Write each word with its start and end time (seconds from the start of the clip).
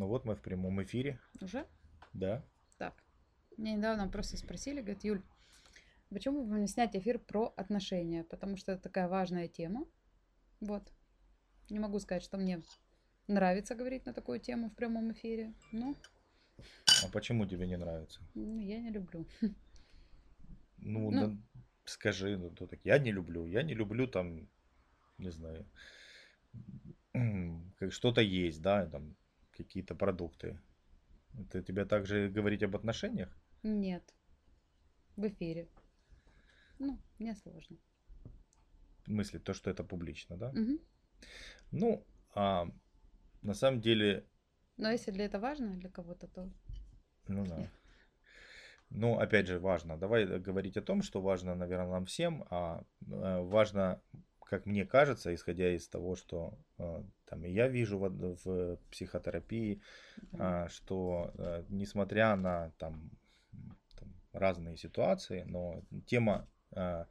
Ну 0.00 0.06
вот 0.06 0.24
мы 0.24 0.34
в 0.34 0.40
прямом 0.40 0.82
эфире, 0.82 1.20
Уже? 1.42 1.66
да. 2.14 2.42
Так. 2.78 2.94
Меня 3.58 3.74
недавно 3.76 4.08
просто 4.08 4.38
спросили, 4.38 4.80
говорят, 4.80 5.04
Юль, 5.04 5.20
почему 6.08 6.46
бы 6.46 6.58
не 6.58 6.68
снять 6.68 6.96
эфир 6.96 7.18
про 7.18 7.52
отношения? 7.54 8.24
Потому 8.24 8.56
что 8.56 8.72
это 8.72 8.80
такая 8.84 9.08
важная 9.08 9.46
тема. 9.46 9.84
Вот. 10.60 10.90
Не 11.68 11.78
могу 11.78 11.98
сказать, 11.98 12.22
что 12.22 12.38
мне 12.38 12.62
нравится 13.28 13.74
говорить 13.74 14.06
на 14.06 14.14
такую 14.14 14.40
тему 14.40 14.70
в 14.70 14.74
прямом 14.74 15.12
эфире. 15.12 15.52
Но 15.70 15.94
А 17.04 17.08
почему 17.12 17.44
тебе 17.44 17.66
не 17.66 17.76
нравится? 17.76 18.22
ну, 18.34 18.58
я 18.58 18.78
не 18.80 18.90
люблю. 18.90 19.26
Ну, 20.78 21.10
Ну. 21.10 21.28
да 21.28 21.36
скажи, 21.84 22.38
ну, 22.38 22.48
то 22.48 22.66
так, 22.66 22.80
я 22.84 22.98
не 22.98 23.12
люблю, 23.12 23.44
я 23.44 23.62
не 23.62 23.74
люблю 23.74 24.06
там, 24.06 24.48
не 25.18 25.30
знаю, 25.30 25.66
как 27.78 27.92
что-то 27.92 28.22
есть, 28.22 28.62
да, 28.62 28.86
там 28.86 29.14
какие-то 29.64 29.94
продукты. 29.94 30.58
Это 31.38 31.62
тебе 31.62 31.84
также 31.84 32.28
говорить 32.28 32.62
об 32.62 32.76
отношениях? 32.76 33.28
Нет. 33.62 34.14
В 35.16 35.26
эфире. 35.26 35.68
Ну, 36.78 36.98
мне 37.18 37.34
сложно. 37.34 37.76
В 39.02 39.04
смысле, 39.04 39.38
то, 39.38 39.54
что 39.54 39.70
это 39.70 39.84
публично, 39.84 40.36
да? 40.36 40.50
Мгм. 40.52 40.78
Ну, 41.72 42.06
а, 42.34 42.68
на 43.42 43.54
самом 43.54 43.80
деле, 43.80 44.24
Но 44.76 44.90
если 44.90 45.12
для 45.12 45.24
этого 45.24 45.42
важно 45.42 45.76
для 45.76 45.90
кого-то, 45.90 46.26
то 46.26 46.50
ну 47.28 47.46
да. 47.46 47.70
Ну, 48.90 49.18
опять 49.18 49.46
же, 49.46 49.58
важно. 49.60 49.96
Давай 49.96 50.24
э, 50.24 50.38
говорить 50.38 50.76
о 50.76 50.82
том, 50.82 51.02
что 51.02 51.20
важно, 51.20 51.54
наверное, 51.54 51.90
нам 51.90 52.04
всем, 52.06 52.44
а 52.50 52.82
э, 53.02 53.42
важно, 53.42 54.02
как 54.44 54.66
мне 54.66 54.84
кажется, 54.84 55.32
исходя 55.32 55.72
из 55.76 55.88
того, 55.88 56.16
что 56.16 56.58
э, 56.78 57.04
там 57.30 57.44
и 57.44 57.50
я 57.50 57.68
вижу 57.68 57.98
в, 57.98 58.02
од- 58.02 58.44
в 58.44 58.76
психотерапии, 58.90 59.80
да. 60.32 60.68
что 60.68 61.32
э, 61.38 61.64
несмотря 61.68 62.36
на 62.36 62.72
там, 62.78 63.10
там 63.96 64.08
разные 64.32 64.76
ситуации, 64.76 65.44
но 65.46 65.82
тема 66.06 66.48
а, 66.72 67.06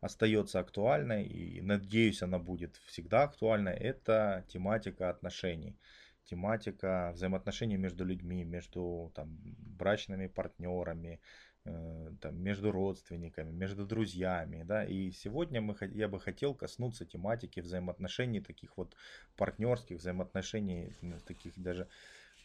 остается 0.00 0.58
актуальной 0.58 1.24
и 1.24 1.60
надеюсь 1.62 2.22
она 2.22 2.38
будет 2.38 2.76
всегда 2.86 3.22
актуальной. 3.22 3.74
Это 3.74 4.44
тематика 4.48 5.10
отношений, 5.10 5.78
тематика 6.24 7.12
взаимоотношений 7.14 7.76
между 7.76 8.04
людьми, 8.04 8.44
между 8.44 9.12
там 9.14 9.38
брачными 9.78 10.26
партнерами, 10.26 11.20
там, 11.64 12.42
между 12.42 12.72
родственниками, 12.72 13.52
между 13.52 13.86
друзьями, 13.86 14.64
да, 14.64 14.84
и 14.84 15.12
сегодня 15.12 15.60
мы, 15.60 15.76
я 15.94 16.08
бы 16.08 16.18
хотел 16.18 16.54
коснуться 16.54 17.06
тематики 17.06 17.60
взаимоотношений, 17.60 18.40
таких 18.40 18.76
вот 18.76 18.96
партнерских 19.36 19.98
взаимоотношений, 19.98 20.92
таких 21.26 21.56
даже 21.56 21.88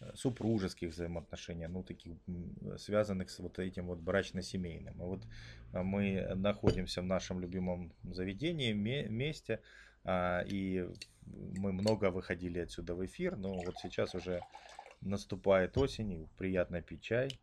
э, 0.01 0.11
супружеских 0.13 0.91
взаимоотношений, 0.91 1.67
ну, 1.67 1.83
таких 1.83 2.13
связанных 2.77 3.31
с 3.31 3.39
вот 3.39 3.57
этим 3.57 3.87
вот 3.87 3.99
брачно-семейным. 3.99 4.93
И 4.95 5.05
вот 5.05 5.23
а, 5.73 5.81
мы 5.81 6.35
находимся 6.35 7.01
в 7.01 7.05
нашем 7.05 7.39
любимом 7.39 7.91
заведении, 8.03 8.73
ме- 8.73 9.07
месте, 9.07 9.61
а, 10.03 10.43
и 10.47 10.87
мы 11.25 11.71
много 11.71 12.11
выходили 12.11 12.59
отсюда 12.59 12.93
в 12.93 13.03
эфир, 13.03 13.35
но 13.35 13.61
вот 13.61 13.79
сейчас 13.79 14.13
уже 14.13 14.43
наступает 15.01 15.77
осень, 15.77 16.11
и 16.11 16.27
приятно 16.37 16.81
пить 16.81 17.01
чай. 17.01 17.39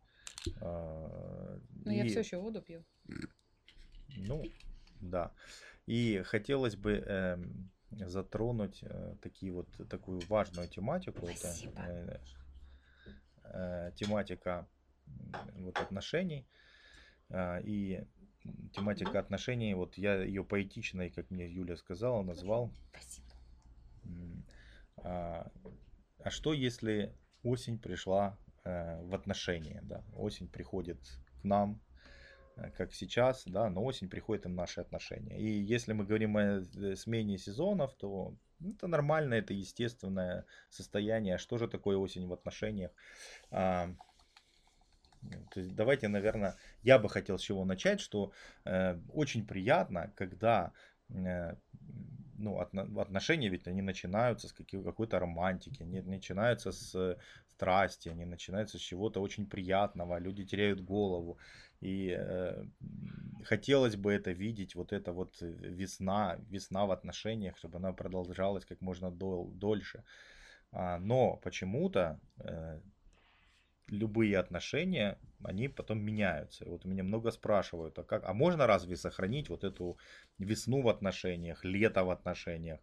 А, 0.61 1.59
я 1.85 2.05
и- 2.05 2.07
все 2.09 2.19
еще 2.19 2.37
воду 2.37 2.61
пью. 2.61 2.83
ну, 4.17 4.43
да. 5.01 5.31
И 5.85 6.21
хотелось 6.25 6.75
бы 6.75 6.93
эм, 6.93 7.69
затронуть 7.91 8.79
э, 8.81 9.15
такие 9.21 9.51
вот, 9.51 9.67
такую 9.89 10.21
важную 10.25 10.67
тематику. 10.67 11.27
Это, 11.27 11.35
Спасибо. 11.35 11.81
э, 11.87 12.19
э, 13.43 13.91
тематика 13.95 14.67
вот, 15.55 15.79
отношений. 15.79 16.47
А, 17.29 17.59
и 17.59 18.03
тематика 18.73 19.19
отношений, 19.19 19.73
вот 19.73 19.97
я 19.97 20.23
ее 20.23 20.43
поэтичной, 20.43 21.09
как 21.09 21.29
мне 21.31 21.47
Юля 21.49 21.77
сказала, 21.77 22.21
назвал. 22.23 22.71
Спасибо. 22.91 23.27
А, 24.97 25.51
а 26.23 26.29
что 26.29 26.53
если 26.53 27.15
осень 27.43 27.79
пришла 27.79 28.37
э, 28.44 28.44
в 28.65 29.13
отношения, 29.13 29.81
да? 29.83 30.03
Осень 30.15 30.47
приходит 30.47 30.99
к 31.41 31.43
нам, 31.43 31.79
э, 32.57 32.71
как 32.71 32.93
сейчас, 32.93 33.43
да, 33.45 33.69
но 33.69 33.83
осень 33.83 34.09
приходит 34.09 34.45
и 34.45 34.49
в 34.49 34.53
наши 34.53 34.81
отношения. 34.81 35.37
И 35.39 35.47
если 35.73 35.93
мы 35.93 36.05
говорим 36.05 36.37
о 36.37 36.41
э, 36.41 36.95
смене 36.95 37.37
сезонов, 37.37 37.93
то 37.95 38.35
это 38.59 38.87
нормально, 38.87 39.35
это 39.35 39.53
естественное 39.53 40.45
состояние. 40.69 41.37
Что 41.37 41.57
же 41.57 41.67
такое 41.67 41.97
осень 41.97 42.27
в 42.27 42.33
отношениях? 42.33 42.91
А, 43.51 43.89
то 45.51 45.59
есть 45.59 45.75
давайте, 45.75 46.07
наверное, 46.07 46.55
я 46.83 46.99
бы 46.99 47.09
хотел 47.09 47.37
с 47.37 47.41
чего 47.41 47.65
начать, 47.65 47.99
что 47.99 48.31
э, 48.65 48.99
очень 49.09 49.45
приятно, 49.45 50.11
когда 50.15 50.71
э, 51.09 51.55
ну, 52.37 52.59
отно- 52.59 53.01
отношения 53.01 53.49
ведь 53.49 53.67
они 53.67 53.81
начинаются 53.81 54.47
с 54.47 54.53
какой-то 54.53 55.19
романтики, 55.19 55.83
они 55.83 56.01
начинаются 56.01 56.71
с 56.71 57.17
страсти, 57.47 58.09
они 58.09 58.25
начинаются 58.25 58.77
с 58.77 58.81
чего-то 58.81 59.21
очень 59.21 59.45
приятного, 59.47 60.19
люди 60.19 60.45
теряют 60.45 60.81
голову. 60.81 61.37
И 61.81 62.15
э, 62.17 62.65
хотелось 63.43 63.95
бы 63.95 64.11
это 64.11 64.31
видеть, 64.31 64.75
вот 64.75 64.93
эта 64.93 65.11
вот 65.13 65.41
весна, 65.41 66.37
весна 66.49 66.85
в 66.85 66.91
отношениях, 66.91 67.57
чтобы 67.57 67.77
она 67.77 67.93
продолжалась 67.93 68.65
как 68.65 68.81
можно 68.81 69.11
дол- 69.11 69.51
дольше. 69.51 70.03
А, 70.71 70.99
но 70.99 71.37
почему-то 71.37 72.19
э, 72.39 72.81
любые 73.87 74.37
отношения, 74.39 75.17
они 75.45 75.67
потом 75.69 75.99
меняются. 76.01 76.65
И 76.65 76.69
вот 76.69 76.85
меня 76.85 77.03
много 77.03 77.31
спрашивают, 77.31 77.97
а 77.99 78.03
как, 78.03 78.23
а 78.25 78.33
можно 78.33 78.67
разве 78.67 78.95
сохранить 78.97 79.49
вот 79.49 79.63
эту 79.63 79.97
весну 80.39 80.81
в 80.81 80.89
отношениях, 80.89 81.63
лето 81.65 82.03
в 82.03 82.09
отношениях, 82.09 82.79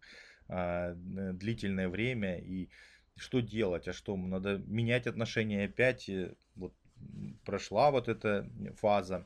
а, 0.47 0.91
н- 0.93 1.37
длительное 1.37 1.89
время 1.89 2.39
и 2.39 2.69
что 3.15 3.41
делать, 3.41 3.87
а 3.87 3.93
что 3.93 4.15
надо 4.17 4.57
менять 4.67 5.07
отношения 5.07 5.65
опять, 5.65 6.09
э, 6.09 6.33
вот 6.55 6.73
прошла 7.45 7.91
вот 7.91 8.07
эта 8.07 8.49
фаза, 8.77 9.25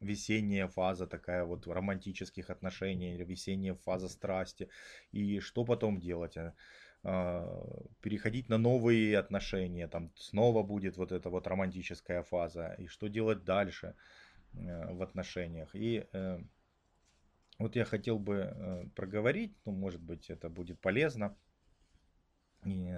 весенняя 0.00 0.66
фаза 0.68 1.06
такая 1.06 1.44
вот 1.44 1.66
романтических 1.66 2.50
отношений, 2.50 3.16
весенняя 3.22 3.74
фаза 3.74 4.08
страсти, 4.08 4.68
и 5.12 5.40
что 5.40 5.64
потом 5.64 6.00
делать? 6.00 6.36
А? 7.02 7.08
а, 7.08 7.82
переходить 8.00 8.48
на 8.48 8.58
новые 8.58 9.18
отношения, 9.18 9.88
там 9.88 10.10
снова 10.16 10.62
будет 10.62 10.96
вот 10.96 11.12
эта 11.12 11.30
вот 11.30 11.46
романтическая 11.46 12.22
фаза, 12.22 12.74
и 12.78 12.86
что 12.86 13.08
делать 13.08 13.44
дальше 13.44 13.94
э, 14.54 14.92
в 14.94 15.02
отношениях. 15.02 15.74
И 15.74 16.06
э, 16.12 16.40
вот 17.58 17.76
я 17.76 17.84
хотел 17.84 18.18
бы 18.18 18.34
э, 18.34 18.84
проговорить, 18.94 19.54
ну, 19.64 19.72
может 19.72 20.00
быть, 20.00 20.30
это 20.30 20.48
будет 20.48 20.80
полезно, 20.80 21.36
и, 22.64 22.94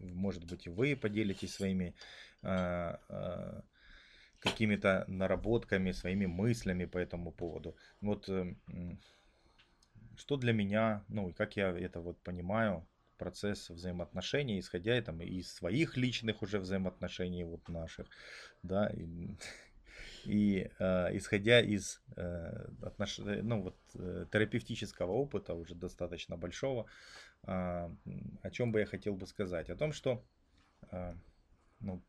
может 0.00 0.44
быть, 0.44 0.66
вы 0.66 0.96
поделитесь 0.96 1.54
своими 1.54 1.94
э, 2.42 2.96
э, 3.08 3.62
какими-то 4.38 5.04
наработками, 5.08 5.92
своими 5.92 6.26
мыслями 6.26 6.86
по 6.86 6.98
этому 6.98 7.32
поводу. 7.32 7.76
Вот 8.00 8.30
что 10.16 10.36
для 10.36 10.52
меня, 10.52 11.04
ну 11.08 11.28
и 11.28 11.32
как 11.32 11.56
я 11.56 11.70
это 11.70 12.00
вот 12.00 12.18
понимаю, 12.22 12.86
процесс 13.18 13.70
взаимоотношений, 13.70 14.60
исходя 14.60 15.00
там 15.02 15.20
из 15.22 15.52
своих 15.52 15.96
личных 15.96 16.42
уже 16.42 16.58
взаимоотношений 16.58 17.44
вот 17.44 17.68
наших, 17.68 18.08
да, 18.62 18.88
и, 18.88 19.36
и, 20.24 20.70
э, 20.78 21.16
исходя 21.16 21.60
из 21.60 22.02
э, 22.16 22.68
отнош... 22.82 23.18
э, 23.18 23.42
ну, 23.42 23.62
вот, 23.62 23.76
э, 23.94 24.26
терапевтического 24.30 25.12
опыта 25.12 25.54
уже 25.54 25.74
достаточно 25.74 26.36
большого, 26.36 26.86
м, 27.46 27.98
о 28.42 28.50
чем 28.50 28.72
бы 28.72 28.80
я 28.80 28.86
хотел 28.86 29.14
бы 29.14 29.26
сказать? 29.26 29.70
О 29.70 29.76
том, 29.76 29.92
что 29.92 30.24
а, 30.90 31.16
ну, 31.80 32.00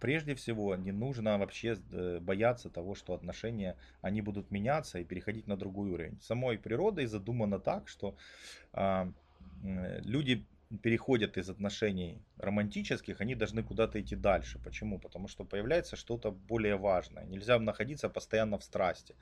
прежде 0.00 0.34
всего 0.34 0.76
не 0.76 0.92
нужно 0.92 1.38
вообще 1.38 1.76
э, 1.92 2.18
бояться 2.20 2.70
того, 2.70 2.94
что 2.94 3.14
отношения, 3.14 3.76
они 4.00 4.22
будут 4.22 4.50
меняться 4.50 4.98
и 4.98 5.04
переходить 5.04 5.46
на 5.46 5.56
другой 5.56 5.90
уровень. 5.90 6.20
Самой 6.20 6.58
природой 6.58 7.06
задумано 7.06 7.58
так, 7.58 7.88
что 7.88 8.16
а, 8.72 9.12
м, 9.62 10.02
люди 10.04 10.46
переходят 10.82 11.36
из 11.38 11.50
отношений 11.50 12.22
романтических, 12.38 13.20
они 13.20 13.34
должны 13.34 13.62
куда-то 13.62 14.00
идти 14.00 14.16
дальше. 14.16 14.58
Почему? 14.58 14.98
Потому 14.98 15.28
что 15.28 15.44
появляется 15.44 15.96
что-то 15.96 16.30
более 16.32 16.76
важное. 16.76 17.24
Нельзя 17.24 17.58
находиться 17.58 18.08
постоянно 18.08 18.58
в 18.58 18.64
страсти. 18.64 19.14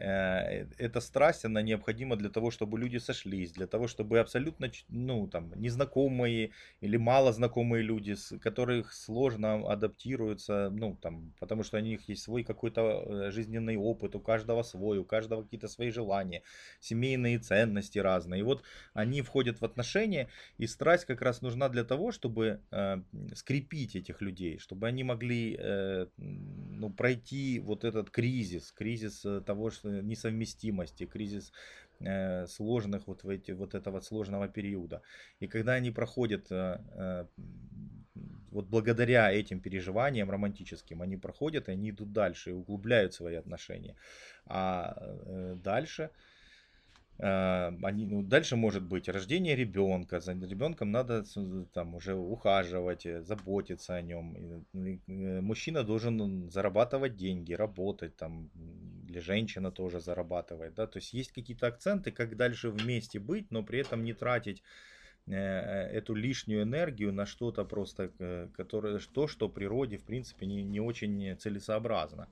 Э, 0.00 0.66
эта 0.78 1.00
страсть, 1.00 1.44
она 1.44 1.62
необходима 1.62 2.16
для 2.16 2.30
того, 2.30 2.50
чтобы 2.50 2.78
люди 2.78 2.98
сошлись, 2.98 3.52
для 3.52 3.66
того, 3.66 3.88
чтобы 3.88 4.18
абсолютно, 4.18 4.70
ну, 4.88 5.28
там, 5.28 5.52
незнакомые 5.56 6.50
или 6.80 6.96
мало 6.96 7.32
знакомые 7.32 7.82
люди, 7.82 8.14
с 8.14 8.38
которых 8.38 8.92
сложно 8.92 9.70
адаптируются, 9.70 10.70
ну, 10.70 10.96
там, 11.00 11.32
потому 11.38 11.62
что 11.62 11.78
у 11.78 11.80
них 11.80 12.08
есть 12.08 12.22
свой 12.22 12.44
какой-то 12.44 12.80
э, 12.80 13.30
жизненный 13.30 13.76
опыт, 13.76 14.14
у 14.14 14.20
каждого 14.20 14.62
свой, 14.62 14.98
у 14.98 15.04
каждого 15.04 15.42
какие-то 15.42 15.68
свои 15.68 15.90
желания, 15.90 16.42
семейные 16.80 17.38
ценности 17.38 17.98
разные. 17.98 18.40
И 18.40 18.44
вот 18.44 18.62
они 18.94 19.22
входят 19.22 19.60
в 19.60 19.64
отношения, 19.64 20.28
и 20.58 20.66
страсть 20.66 21.04
как 21.04 21.22
раз 21.22 21.42
нужна 21.42 21.68
для 21.68 21.84
того, 21.84 22.12
чтобы 22.12 22.60
э, 22.70 23.02
скрепить 23.34 23.96
этих 23.96 24.20
людей, 24.22 24.58
чтобы 24.58 24.86
они 24.86 25.04
могли 25.04 25.56
э, 25.58 26.06
ну, 26.16 26.90
пройти 26.90 27.60
вот 27.60 27.84
этот 27.84 28.10
кризис, 28.10 28.72
кризис 28.72 29.24
э, 29.24 29.40
того, 29.40 29.70
что 29.70 29.89
несовместимости, 30.02 31.06
кризис 31.06 31.52
э, 32.00 32.46
сложных 32.46 33.06
вот, 33.06 33.24
в 33.24 33.28
эти, 33.28 33.52
вот 33.52 33.74
этого 33.74 34.00
сложного 34.00 34.48
периода. 34.48 35.02
И 35.40 35.46
когда 35.46 35.72
они 35.74 35.90
проходят 35.90 36.50
э, 36.50 36.80
э, 36.94 37.26
вот 38.50 38.66
благодаря 38.66 39.32
этим 39.32 39.60
переживаниям 39.60 40.30
романтическим, 40.30 41.02
они 41.02 41.16
проходят, 41.16 41.68
и 41.68 41.72
они 41.72 41.90
идут 41.90 42.12
дальше 42.12 42.50
и 42.50 42.52
углубляют 42.54 43.14
свои 43.14 43.36
отношения. 43.36 43.96
А 44.46 44.96
э, 44.98 45.56
дальше 45.62 46.10
они, 47.22 48.06
ну, 48.06 48.22
дальше 48.22 48.56
может 48.56 48.82
быть 48.82 49.08
рождение 49.08 49.54
ребенка. 49.54 50.20
За 50.20 50.32
ребенком 50.32 50.90
надо 50.90 51.24
там 51.72 51.94
уже 51.94 52.14
ухаживать, 52.14 53.04
э, 53.04 53.22
заботиться 53.22 53.94
о 53.94 54.02
нем. 54.02 54.64
Э, 54.74 55.40
мужчина 55.40 55.82
должен 55.82 56.50
зарабатывать 56.50 57.16
деньги, 57.16 57.52
работать 57.52 58.16
там, 58.16 58.50
или 59.08 59.20
женщина 59.20 59.70
тоже 59.70 60.00
зарабатывает. 60.00 60.74
Да? 60.74 60.86
То 60.86 60.98
есть 60.98 61.12
есть 61.12 61.32
какие-то 61.32 61.66
акценты, 61.66 62.10
как 62.10 62.36
дальше 62.36 62.70
вместе 62.70 63.18
быть, 63.18 63.50
но 63.50 63.62
при 63.62 63.80
этом 63.80 64.02
не 64.02 64.14
тратить 64.14 64.62
э, 65.26 65.34
эту 65.34 66.14
лишнюю 66.14 66.62
энергию 66.62 67.12
на 67.12 67.26
что-то 67.26 67.64
просто, 67.64 68.10
которое, 68.56 68.98
то, 69.12 69.28
что 69.28 69.50
природе 69.50 69.98
в 69.98 70.04
принципе 70.04 70.46
не, 70.46 70.62
не 70.62 70.80
очень 70.80 71.36
целесообразно. 71.36 72.28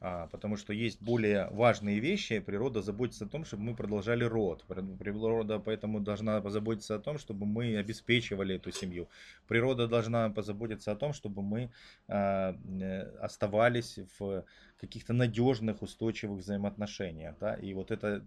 А, 0.00 0.28
потому 0.28 0.56
что 0.56 0.72
есть 0.72 1.02
более 1.02 1.48
важные 1.50 1.98
вещи. 1.98 2.38
Природа 2.38 2.82
заботится 2.82 3.24
о 3.24 3.28
том, 3.28 3.44
чтобы 3.44 3.64
мы 3.64 3.74
продолжали 3.74 4.22
род. 4.22 4.64
Природа 4.64 5.58
поэтому 5.58 5.98
должна 6.00 6.40
позаботиться 6.40 6.94
о 6.94 7.00
том, 7.00 7.18
чтобы 7.18 7.46
мы 7.46 7.76
обеспечивали 7.76 8.54
эту 8.54 8.70
семью. 8.70 9.08
Природа 9.48 9.88
должна 9.88 10.30
позаботиться 10.30 10.92
о 10.92 10.96
том, 10.96 11.12
чтобы 11.12 11.42
мы 11.42 11.70
а, 12.06 12.54
э, 12.80 13.02
оставались 13.20 13.98
в 14.18 14.44
каких-то 14.80 15.12
надежных, 15.12 15.82
устойчивых 15.82 16.38
взаимоотношениях. 16.38 17.34
Да? 17.40 17.54
И 17.54 17.74
вот, 17.74 17.90
это, 17.90 18.24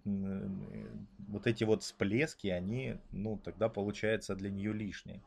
вот 1.29 1.47
эти 1.47 1.63
вот 1.63 1.83
всплески, 1.83 2.47
они 2.47 2.97
ну, 3.11 3.37
тогда 3.37 3.69
получается 3.69 4.35
для 4.35 4.49
нее 4.49 4.73
лишние. 4.73 5.21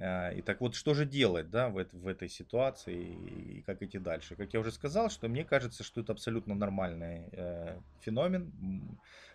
А, 0.00 0.30
и 0.30 0.40
так 0.40 0.60
вот, 0.60 0.74
что 0.74 0.94
же 0.94 1.04
делать 1.04 1.50
да, 1.50 1.68
в, 1.68 1.84
в 1.92 2.08
этой 2.08 2.28
ситуации 2.28 3.02
и 3.02 3.62
как 3.62 3.82
идти 3.82 3.98
дальше? 3.98 4.34
Как 4.34 4.52
я 4.54 4.60
уже 4.60 4.72
сказал, 4.72 5.10
что 5.10 5.28
мне 5.28 5.44
кажется, 5.44 5.84
что 5.84 6.00
это 6.00 6.12
абсолютно 6.12 6.54
нормальный 6.54 7.24
э, 7.32 7.78
феномен, 8.00 8.50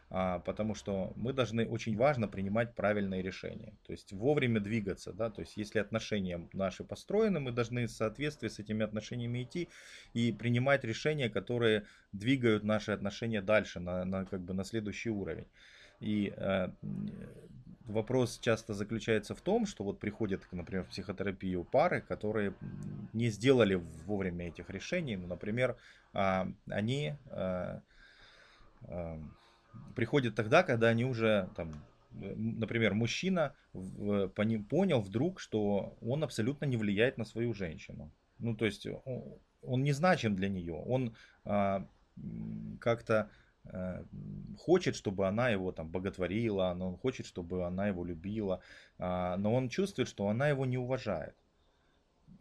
э, 0.09 0.39
потому 0.43 0.73
что 0.73 1.13
мы 1.15 1.33
должны, 1.33 1.67
очень 1.67 1.95
важно 1.95 2.27
принимать 2.27 2.73
правильные 2.73 3.21
решения. 3.21 3.73
То 3.85 3.91
есть 3.91 4.11
вовремя 4.11 4.59
двигаться. 4.59 5.13
Да? 5.13 5.29
То 5.29 5.41
есть 5.41 5.55
если 5.55 5.77
отношения 5.77 6.47
наши 6.53 6.83
построены, 6.83 7.39
мы 7.39 7.51
должны 7.51 7.85
в 7.85 7.91
соответствии 7.91 8.47
с 8.47 8.57
этими 8.57 8.83
отношениями 8.83 9.43
идти 9.43 9.69
и 10.13 10.31
принимать 10.31 10.83
решения, 10.83 11.29
которые 11.29 11.85
двигают 12.11 12.63
наши 12.63 12.91
отношения 12.91 13.43
дальше, 13.43 13.79
на, 13.79 14.03
на, 14.03 14.25
как 14.25 14.41
бы 14.41 14.55
на 14.55 14.63
следующий 14.63 15.11
уровень. 15.11 15.47
И 15.99 16.33
э, 16.35 16.69
вопрос 17.87 18.39
часто 18.39 18.73
заключается 18.73 19.35
в 19.35 19.41
том, 19.41 19.65
что 19.65 19.83
вот 19.83 19.99
приходят, 19.99 20.41
например, 20.51 20.83
в 20.83 20.89
психотерапию 20.89 21.63
пары, 21.63 22.01
которые 22.01 22.53
не 23.13 23.29
сделали 23.29 23.75
вовремя 24.05 24.47
этих 24.47 24.69
решений. 24.69 25.15
Ну, 25.15 25.27
например, 25.27 25.77
а, 26.13 26.47
они 26.69 27.15
а, 27.29 27.81
а, 28.87 29.19
приходят 29.95 30.35
тогда, 30.35 30.63
когда 30.63 30.89
они 30.89 31.05
уже 31.05 31.49
там, 31.55 31.73
например, 32.11 32.93
мужчина 32.93 33.53
понял 33.73 35.01
вдруг, 35.01 35.39
что 35.39 35.97
он 36.01 36.23
абсолютно 36.23 36.65
не 36.65 36.77
влияет 36.77 37.17
на 37.17 37.25
свою 37.25 37.53
женщину. 37.53 38.11
Ну, 38.39 38.55
то 38.55 38.65
есть 38.65 38.87
он 39.61 39.83
не 39.83 39.91
значим 39.91 40.35
для 40.35 40.49
нее. 40.49 40.73
Он 40.73 41.15
как-то 42.79 43.15
Э, 43.15 43.44
хочет, 44.59 44.95
чтобы 44.95 45.27
она 45.27 45.49
его 45.49 45.71
там 45.71 45.89
боготворила, 45.89 46.73
но 46.75 46.89
он 46.89 46.97
хочет, 46.97 47.25
чтобы 47.25 47.65
она 47.65 47.87
его 47.87 48.05
любила, 48.05 48.61
а, 48.97 49.37
но 49.37 49.53
он 49.53 49.69
чувствует, 49.69 50.07
что 50.07 50.27
она 50.27 50.49
его 50.49 50.65
не 50.65 50.77
уважает. 50.77 51.35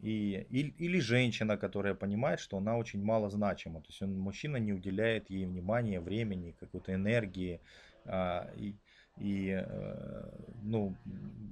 И, 0.00 0.46
или, 0.50 0.74
или 0.78 1.00
женщина, 1.00 1.56
которая 1.56 1.94
понимает, 1.94 2.40
что 2.40 2.58
она 2.58 2.76
очень 2.76 3.02
мало 3.02 3.30
значима. 3.30 3.80
То 3.80 3.86
есть 3.88 4.02
он, 4.02 4.18
мужчина 4.18 4.58
не 4.58 4.72
уделяет 4.72 5.30
ей 5.30 5.46
внимания, 5.46 6.00
времени, 6.00 6.54
какой-то 6.60 6.92
энергии. 6.92 7.60
А, 8.04 8.50
и, 8.56 8.74
и 9.18 9.62
э, 9.66 10.30
ну, 10.62 10.94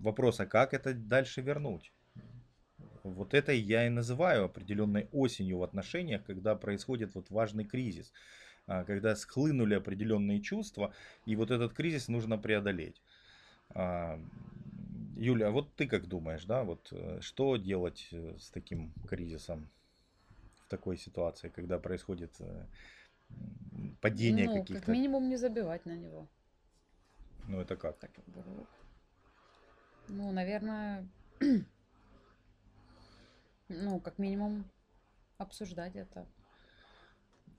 вопрос, 0.03 0.41
а 0.41 0.47
как 0.47 0.75
это 0.75 0.93
дальше 0.93 1.41
вернуть? 1.41 1.93
Вот 3.05 3.35
это 3.35 3.53
я 3.53 3.87
и 3.87 3.91
называю 3.91 4.45
определенной 4.45 5.09
осенью 5.13 5.59
в 5.59 5.63
отношениях, 5.63 6.23
когда 6.25 6.55
происходит 6.55 7.15
вот 7.15 7.31
важный 7.31 7.65
кризис. 7.65 8.13
А, 8.67 8.85
когда 8.85 9.17
схлынули 9.17 9.75
определенные 9.75 10.41
чувства, 10.41 10.95
и 11.27 11.37
вот 11.37 11.51
этот 11.51 11.75
кризис 11.75 12.09
нужно 12.09 12.39
преодолеть. 12.39 13.03
А, 13.71 14.21
Юля, 15.17 15.49
а 15.49 15.51
вот 15.51 15.75
ты 15.75 15.87
как 15.87 16.07
думаешь, 16.07 16.45
да, 16.45 16.65
вот 16.65 16.89
э, 16.91 17.21
что 17.21 17.57
делать 17.57 18.09
э, 18.13 18.37
с 18.39 18.51
таким 18.51 18.93
кризисом 19.09 19.69
в 20.65 20.69
такой 20.69 20.97
ситуации, 20.97 21.49
когда 21.49 21.79
происходит 21.79 22.35
э, 22.41 22.67
падение 24.01 24.47
ну, 24.47 24.61
каких-то? 24.61 24.81
как 24.81 24.89
минимум 24.89 25.29
не 25.29 25.37
забивать 25.37 25.87
на 25.87 25.97
него. 25.97 26.29
Ну 27.47 27.61
это 27.61 27.77
как? 27.77 27.99
Так, 27.99 28.11
ну, 30.09 30.33
наверное, 30.33 31.07
ну, 33.69 34.01
как 34.01 34.19
минимум 34.19 34.65
обсуждать 35.39 35.97
это. 35.97 36.27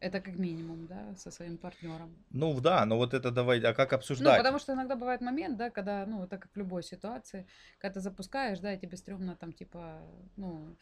Это 0.03 0.19
как 0.19 0.37
минимум, 0.37 0.85
да, 0.87 1.15
со 1.15 1.31
своим 1.31 1.57
партнером. 1.57 2.13
Ну 2.29 2.59
да, 2.59 2.85
но 2.85 2.97
вот 2.97 3.13
это 3.13 3.31
давай, 3.31 3.61
а 3.61 3.73
как 3.73 3.93
обсуждать? 3.93 4.33
Ну, 4.33 4.37
потому 4.37 4.59
что 4.59 4.73
иногда 4.73 4.97
бывает 4.97 5.21
момент, 5.21 5.57
да, 5.57 5.69
когда, 5.69 6.05
ну, 6.05 6.23
это 6.23 6.37
как 6.37 6.51
в 6.51 6.57
любой 6.57 6.83
ситуации, 6.83 7.47
когда 7.77 7.93
ты 7.93 7.99
запускаешь, 8.01 8.59
да, 8.59 8.73
и 8.73 8.77
тебе 8.77 8.97
стрёмно 8.97 9.37
там, 9.37 9.53
типа, 9.53 10.01
ну, 10.35 10.75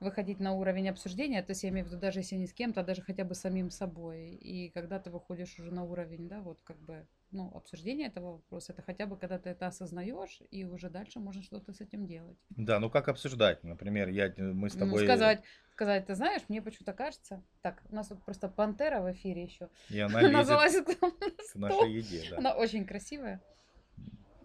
выходить 0.00 0.40
на 0.40 0.52
уровень 0.52 0.90
обсуждения, 0.90 1.42
то 1.42 1.52
есть 1.52 1.62
я 1.62 1.70
имею 1.70 1.86
в 1.86 1.88
виду, 1.88 1.98
даже 1.98 2.20
если 2.20 2.34
не 2.34 2.46
с 2.46 2.52
кем-то, 2.52 2.80
а 2.80 2.84
даже 2.84 3.00
хотя 3.00 3.24
бы 3.24 3.34
самим 3.34 3.70
собой. 3.70 4.34
И 4.34 4.68
когда 4.70 4.98
ты 4.98 5.10
выходишь 5.10 5.58
уже 5.58 5.72
на 5.72 5.84
уровень, 5.84 6.28
да, 6.28 6.40
вот 6.40 6.60
как 6.62 6.78
бы, 6.78 7.06
ну, 7.30 7.50
обсуждения 7.54 8.08
этого 8.08 8.32
вопроса, 8.32 8.72
это 8.72 8.82
хотя 8.82 9.06
бы 9.06 9.16
когда 9.16 9.38
ты 9.38 9.48
это 9.50 9.66
осознаешь, 9.66 10.42
и 10.50 10.64
уже 10.64 10.90
дальше 10.90 11.20
можно 11.20 11.42
что-то 11.42 11.72
с 11.72 11.80
этим 11.80 12.06
делать. 12.06 12.36
Да, 12.50 12.78
ну 12.80 12.90
как 12.90 13.08
обсуждать? 13.08 13.64
Например, 13.64 14.08
я, 14.08 14.34
мы 14.36 14.68
с 14.68 14.74
ну, 14.74 14.80
тобой... 14.80 15.00
Ну, 15.00 15.06
сказать, 15.06 15.42
сказать, 15.82 16.06
ты 16.06 16.14
знаешь, 16.14 16.42
мне 16.48 16.62
почему-то 16.62 16.92
кажется... 16.92 17.42
Так, 17.60 17.82
у 17.90 17.94
нас 17.94 18.08
тут 18.08 18.22
просто 18.22 18.48
пантера 18.48 19.00
в 19.00 19.10
эфире 19.12 19.42
еще. 19.42 19.68
И 19.90 19.98
она 20.00 20.22
лезет 20.22 20.86
к 20.86 21.54
нашей 21.56 21.92
еде, 21.92 22.26
да. 22.30 22.38
Она 22.38 22.54
очень 22.54 22.86
красивая. 22.86 23.40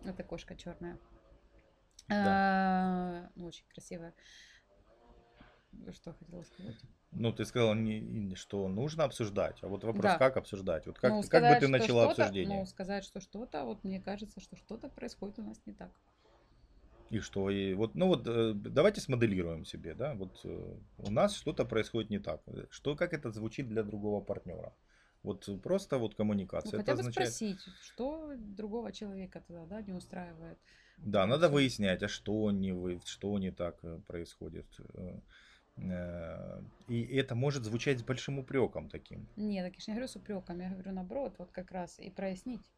Это 0.04 0.24
кошка 0.24 0.56
черная. 0.56 0.98
Да. 2.08 2.26
А, 2.26 3.30
ну, 3.36 3.46
очень 3.46 3.66
красивая. 3.74 4.14
Что 5.92 6.14
хотела 6.14 6.42
сказать? 6.44 6.76
Ну, 7.12 7.32
ты 7.32 7.46
сказала, 7.46 7.74
не, 7.76 8.34
что 8.36 8.68
нужно 8.68 9.04
обсуждать, 9.04 9.58
а 9.62 9.68
вот 9.68 9.84
вопрос, 9.84 10.04
да. 10.04 10.18
как 10.18 10.38
обсуждать? 10.38 10.88
Вот 10.88 10.98
как, 10.98 11.12
ну, 11.12 11.24
сказать, 11.24 11.60
как 11.62 11.62
бы 11.62 11.66
ты 11.66 11.72
начала 11.72 12.10
обсуждение? 12.10 12.60
Ну, 12.60 12.66
сказать, 12.66 13.04
что 13.04 13.20
что-то, 13.20 13.64
вот 13.64 13.84
мне 13.84 14.02
кажется, 14.02 14.40
что 14.40 14.56
что-то 14.56 14.90
происходит 14.90 15.40
у 15.40 15.44
нас 15.44 15.62
не 15.66 15.74
так. 15.74 15.92
И 17.10 17.20
что? 17.20 17.50
И 17.50 17.74
вот, 17.74 17.96
ну 17.96 18.08
вот, 18.08 18.28
э, 18.28 18.54
давайте 18.54 19.02
смоделируем 19.02 19.66
себе, 19.66 19.94
да, 19.94 20.14
вот 20.14 20.42
э, 20.44 20.76
у 20.98 21.12
нас 21.12 21.36
что-то 21.36 21.66
происходит 21.66 22.10
не 22.10 22.20
так. 22.20 22.42
Что, 22.70 22.96
как 22.96 23.14
это 23.14 23.32
звучит 23.32 23.70
для 23.70 23.84
другого 23.84 24.22
партнера? 24.22 24.74
Вот 25.24 25.50
просто 25.64 25.98
вот 25.98 26.16
коммуникация. 26.16 26.74
Ну, 26.74 26.78
хотя 26.80 26.92
это 26.94 27.04
бы 27.04 27.10
означает... 27.10 27.34
спросить, 27.34 27.60
что 27.82 28.34
другого 28.38 28.92
человека 28.92 29.42
тогда, 29.48 29.66
да, 29.66 29.82
не 29.82 29.94
устраивает. 29.94 30.58
Да, 30.98 31.26
надо 31.28 31.50
выяснять, 31.50 32.04
а 32.04 32.08
что 32.08 32.52
не, 32.52 32.74
вы, 32.74 33.00
что 33.06 33.38
не 33.40 33.52
так 33.52 33.78
э, 33.84 34.00
происходит. 34.08 34.66
И 36.88 37.02
это 37.16 37.36
может 37.36 37.64
звучать 37.64 38.00
с 38.00 38.04
большим 38.04 38.40
упреком 38.40 38.90
таким. 38.90 39.28
Нет, 39.36 39.64
так 39.64 39.76
я 39.76 39.80
же 39.80 39.92
не 39.92 39.94
говорю 39.94 40.08
с 40.08 40.16
упреком, 40.16 40.60
я 40.60 40.70
говорю 40.70 40.92
наоборот, 40.92 41.36
вот 41.38 41.52
как 41.52 41.72
раз 41.72 42.00
и 42.00 42.10
прояснить. 42.10 42.72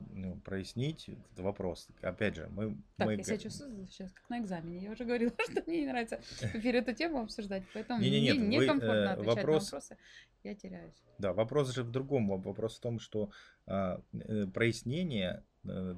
Ну, 0.00 0.36
прояснить 0.40 1.08
этот 1.08 1.40
вопрос. 1.40 1.88
Опять 2.00 2.36
же, 2.36 2.48
мы... 2.50 2.76
Так, 2.96 3.06
мы... 3.06 3.16
я 3.16 3.22
себя 3.22 3.38
чувствую 3.38 3.86
сейчас 3.86 4.12
как 4.12 4.28
на 4.30 4.38
экзамене. 4.40 4.84
Я 4.84 4.92
уже 4.92 5.04
говорила, 5.04 5.32
что 5.50 5.62
мне 5.66 5.80
не 5.80 5.86
нравится 5.86 6.18
в 6.18 6.54
эфире 6.54 6.80
эту 6.80 6.94
тему 6.94 7.20
обсуждать, 7.20 7.64
поэтому 7.74 8.00
Не, 8.00 8.10
не, 8.10 8.18
мне 8.18 8.32
нет, 8.32 8.38
вы, 8.38 8.46
некомфортно 8.46 8.92
э, 8.92 9.06
отвечать 9.06 9.36
вопрос- 9.36 9.72
на 9.72 9.76
вопросы. 9.76 9.96
Я 10.44 10.54
теряюсь. 10.54 11.02
Да, 11.18 11.32
вопрос 11.32 11.72
же 11.74 11.82
в 11.82 11.90
другом. 11.90 12.30
Воп- 12.32 12.42
Вопрос 12.42 12.78
в 12.78 12.80
том, 12.80 13.00
что 13.00 13.30
а, 13.66 14.00
э, 14.12 14.46
прояснение, 14.46 15.44
э, 15.68 15.94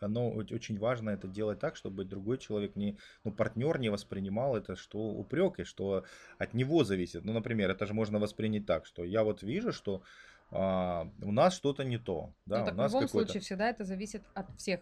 оно 0.00 0.30
очень 0.30 0.78
важно 0.78 1.10
это 1.10 1.28
делать 1.28 1.58
так, 1.58 1.76
чтобы 1.76 2.04
другой 2.04 2.38
человек, 2.38 2.76
не, 2.76 2.98
ну, 3.24 3.32
партнер 3.32 3.78
не 3.80 3.88
воспринимал 3.88 4.56
это, 4.56 4.76
что 4.76 4.98
упрек, 4.98 5.58
и 5.58 5.64
что 5.64 6.04
от 6.38 6.54
него 6.54 6.84
зависит. 6.84 7.24
Ну, 7.24 7.32
например, 7.32 7.70
это 7.70 7.86
же 7.86 7.94
можно 7.94 8.18
воспринять 8.18 8.66
так, 8.66 8.86
что 8.86 9.02
я 9.02 9.24
вот 9.24 9.42
вижу, 9.42 9.72
что 9.72 10.02
а, 10.50 11.08
у 11.22 11.32
нас 11.32 11.54
что-то 11.54 11.84
не 11.84 11.98
то, 11.98 12.32
да, 12.46 12.58
ну, 12.58 12.62
у 12.62 12.66
так 12.66 12.74
в 12.74 12.78
нас 12.78 12.92
любом 12.92 13.06
какой-то... 13.06 13.26
случае 13.32 13.40
всегда 13.42 13.70
это 13.70 13.84
зависит 13.84 14.22
от 14.34 14.46
всех. 14.56 14.80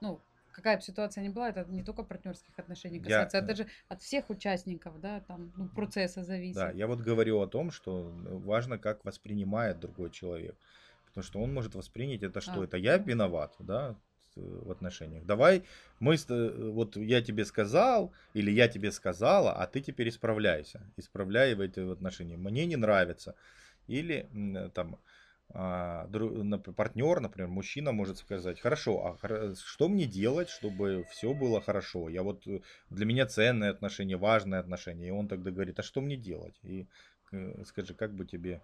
Ну, 0.00 0.20
какая 0.52 0.76
бы 0.76 0.82
ситуация 0.82 1.24
ни 1.24 1.28
была, 1.28 1.50
это 1.50 1.64
не 1.70 1.82
только 1.82 2.02
партнерских 2.02 2.58
отношений 2.58 2.98
Я- 2.98 3.04
касается, 3.04 3.38
это 3.38 3.54
же 3.56 3.66
от 3.88 4.02
всех 4.02 4.30
участников, 4.30 5.00
да, 5.00 5.20
там, 5.20 5.52
ну, 5.56 5.68
процесса 5.68 6.24
зависит. 6.24 6.56
Да, 6.56 6.70
я 6.70 6.86
вот 6.86 7.00
говорю 7.00 7.40
о 7.40 7.46
том, 7.46 7.70
что 7.70 8.10
важно, 8.44 8.78
как 8.78 9.04
воспринимает 9.04 9.80
другой 9.80 10.10
человек. 10.10 10.56
Потому 11.06 11.24
что 11.24 11.40
он 11.40 11.52
может 11.52 11.74
воспринять 11.74 12.22
это, 12.22 12.40
что 12.40 12.60
А, 12.60 12.64
это 12.64 12.76
я 12.76 12.96
виноват, 12.98 13.54
да, 13.58 13.96
с- 14.34 14.36
в 14.36 14.70
отношениях. 14.70 15.24
Давай, 15.26 15.64
мы, 15.98 16.14
э, 16.14 16.70
вот 16.70 16.96
я 16.96 17.20
тебе 17.20 17.44
сказал, 17.44 18.12
или 18.32 18.52
я 18.52 18.68
тебе 18.68 18.92
сказала, 18.92 19.52
а 19.52 19.66
ты 19.66 19.80
теперь 19.80 20.08
исправляйся. 20.08 20.80
Исправляй 20.96 21.54
в 21.54 21.60
эти 21.60 21.80
отношения. 21.80 22.36
Мне 22.36 22.64
не 22.66 22.76
нравится. 22.76 23.34
Или 23.86 24.28
м, 24.32 24.70
там 24.70 24.98
партнер, 25.52 27.20
например, 27.20 27.48
мужчина 27.48 27.92
может 27.92 28.18
сказать, 28.18 28.60
хорошо, 28.60 29.18
а 29.22 29.54
что 29.56 29.88
мне 29.88 30.06
делать, 30.06 30.48
чтобы 30.48 31.04
все 31.10 31.34
было 31.34 31.60
хорошо? 31.60 32.08
Я 32.08 32.22
вот 32.22 32.46
э, 32.46 32.60
для 32.90 33.04
меня 33.04 33.26
ценные 33.26 33.70
отношения, 33.70 34.16
важные 34.16 34.60
отношения. 34.60 35.08
И 35.08 35.10
он 35.10 35.28
тогда 35.28 35.50
говорит, 35.50 35.78
а 35.80 35.82
что 35.82 36.00
мне 36.00 36.16
делать? 36.16 36.54
И 36.62 36.86
э, 37.32 37.64
скажи, 37.64 37.94
как 37.94 38.14
бы 38.14 38.26
тебе 38.26 38.60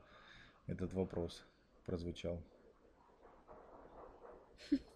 этот 0.66 0.92
вопрос 0.92 1.44
прозвучал? 1.86 2.40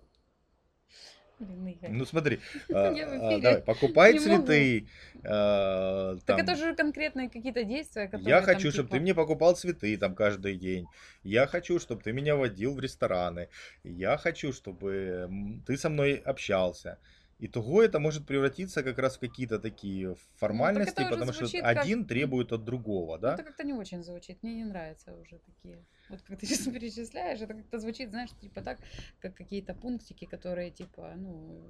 Блин, 1.40 1.66
Игорь. 1.68 1.90
Ну 1.90 2.04
смотри, 2.04 2.38
а, 2.70 2.88
а, 2.88 3.40
давай, 3.40 3.62
покупай 3.62 4.18
цветы. 4.18 4.86
а, 5.24 6.16
Так 6.26 6.36
там, 6.36 6.40
это 6.40 6.54
же 6.54 6.74
конкретные 6.74 7.30
какие-то 7.30 7.64
действия, 7.64 8.06
которые 8.08 8.28
Я 8.28 8.42
там, 8.42 8.54
хочу, 8.54 8.70
чтобы 8.70 8.88
типа, 8.88 8.96
ты 8.96 9.00
мне 9.00 9.14
покупал 9.14 9.56
цветы 9.56 9.96
там 9.96 10.14
каждый 10.14 10.56
день. 10.56 10.86
Я 11.22 11.46
хочу, 11.46 11.80
чтобы 11.80 12.02
ты 12.02 12.12
меня 12.12 12.36
водил 12.36 12.74
в 12.74 12.80
рестораны. 12.80 13.48
Я 13.82 14.18
хочу, 14.18 14.52
чтобы 14.52 15.30
ты 15.66 15.78
со 15.78 15.88
мной 15.88 16.16
общался. 16.16 16.98
И 17.40 17.48
того 17.48 17.82
это 17.82 17.98
может 18.00 18.26
превратиться 18.26 18.82
как 18.82 18.98
раз 18.98 19.16
в 19.16 19.20
какие-то 19.20 19.58
такие 19.58 20.14
формальности, 20.36 21.00
Ну, 21.02 21.08
потому 21.10 21.32
что 21.32 21.46
как- 21.60 21.78
один 21.78 22.04
требует 22.04 22.52
от 22.52 22.64
другого, 22.64 23.16
Ну, 23.16 23.22
да? 23.22 23.34
это 23.34 23.42
как-то 23.44 23.64
не 23.64 23.72
очень 23.72 24.02
звучит. 24.02 24.42
Мне 24.42 24.54
не 24.56 24.64
нравятся 24.64 25.14
уже 25.16 25.38
такие. 25.38 25.84
Вот 26.10 26.20
как 26.22 26.38
ты 26.38 26.46
сейчас 26.46 26.72
перечисляешь, 26.72 27.40
это 27.40 27.54
как-то 27.54 27.78
звучит, 27.78 28.10
знаешь, 28.10 28.30
типа 28.40 28.60
так, 28.60 28.78
как 29.20 29.34
какие-то 29.34 29.74
пунктики, 29.74 30.26
которые 30.26 30.70
типа, 30.70 31.14
ну, 31.16 31.62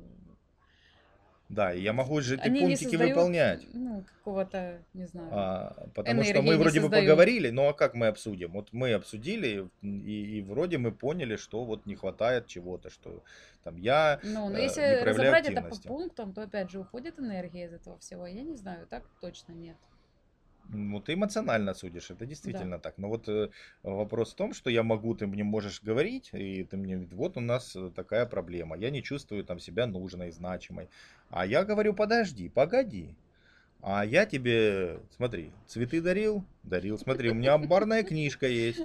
Да, 1.50 1.74
и 1.74 1.82
я 1.82 1.92
могу 1.92 2.20
же 2.20 2.36
эти 2.36 2.42
они 2.42 2.60
не 2.60 2.66
пунктики 2.66 2.90
создают, 2.90 3.16
выполнять. 3.16 3.66
ну, 3.72 4.04
какого-то, 4.18 4.78
не 4.94 5.04
знаю. 5.06 5.28
А, 5.32 5.88
потому 5.96 6.22
что 6.22 6.42
мы 6.42 6.50
не 6.50 6.54
вроде 6.54 6.78
бы 6.78 6.84
создают. 6.84 7.04
поговорили, 7.04 7.50
ну 7.50 7.66
а 7.66 7.72
как 7.72 7.94
мы 7.94 8.06
обсудим? 8.06 8.52
Вот 8.52 8.68
мы 8.72 8.92
обсудили, 8.92 9.68
и, 9.82 10.38
и 10.38 10.42
вроде 10.42 10.78
мы 10.78 10.92
поняли, 10.92 11.34
что 11.34 11.64
вот 11.64 11.86
не 11.86 11.96
хватает 11.96 12.46
чего-то, 12.46 12.88
что 12.88 13.24
там 13.64 13.76
я 13.78 14.20
Ну, 14.22 14.48
но 14.48 14.58
э, 14.58 14.62
если 14.62 14.80
не 14.80 15.02
разобрать 15.02 15.46
это 15.46 15.54
по 15.54 15.66
активности. 15.66 15.88
пунктам, 15.88 16.32
то 16.32 16.42
опять 16.42 16.70
же 16.70 16.78
уходит 16.78 17.18
энергия 17.18 17.64
из 17.64 17.72
этого 17.72 17.98
всего. 17.98 18.28
Я 18.28 18.42
не 18.42 18.54
знаю, 18.54 18.86
так 18.86 19.02
точно 19.20 19.52
нет. 19.52 19.76
Ну, 20.72 21.00
ты 21.00 21.14
эмоционально 21.14 21.74
судишь, 21.74 22.10
это 22.10 22.26
действительно 22.26 22.78
так. 22.78 22.96
Но 22.98 23.08
вот 23.08 23.28
э, 23.28 23.48
вопрос 23.82 24.32
в 24.32 24.36
том, 24.36 24.54
что 24.54 24.70
я 24.70 24.82
могу, 24.82 25.14
ты 25.14 25.26
мне 25.26 25.42
можешь 25.42 25.82
говорить, 25.82 26.30
и 26.32 26.62
ты 26.62 26.76
мне, 26.76 27.08
вот 27.10 27.36
у 27.36 27.40
нас 27.40 27.74
э, 27.74 27.90
такая 27.94 28.24
проблема, 28.24 28.76
я 28.76 28.90
не 28.90 29.02
чувствую 29.02 29.44
там 29.44 29.58
себя 29.58 29.86
нужной, 29.86 30.30
значимой. 30.30 30.88
А 31.30 31.46
я 31.46 31.64
говорю, 31.64 31.94
подожди, 31.94 32.48
погоди. 32.48 33.14
А 33.82 34.04
я 34.04 34.26
тебе, 34.26 34.98
смотри, 35.16 35.50
цветы 35.66 36.02
дарил? 36.02 36.44
Дарил, 36.64 36.98
смотри, 36.98 37.30
у 37.30 37.34
меня 37.34 37.54
амбарная 37.54 38.02
книжка 38.02 38.46
есть. 38.46 38.82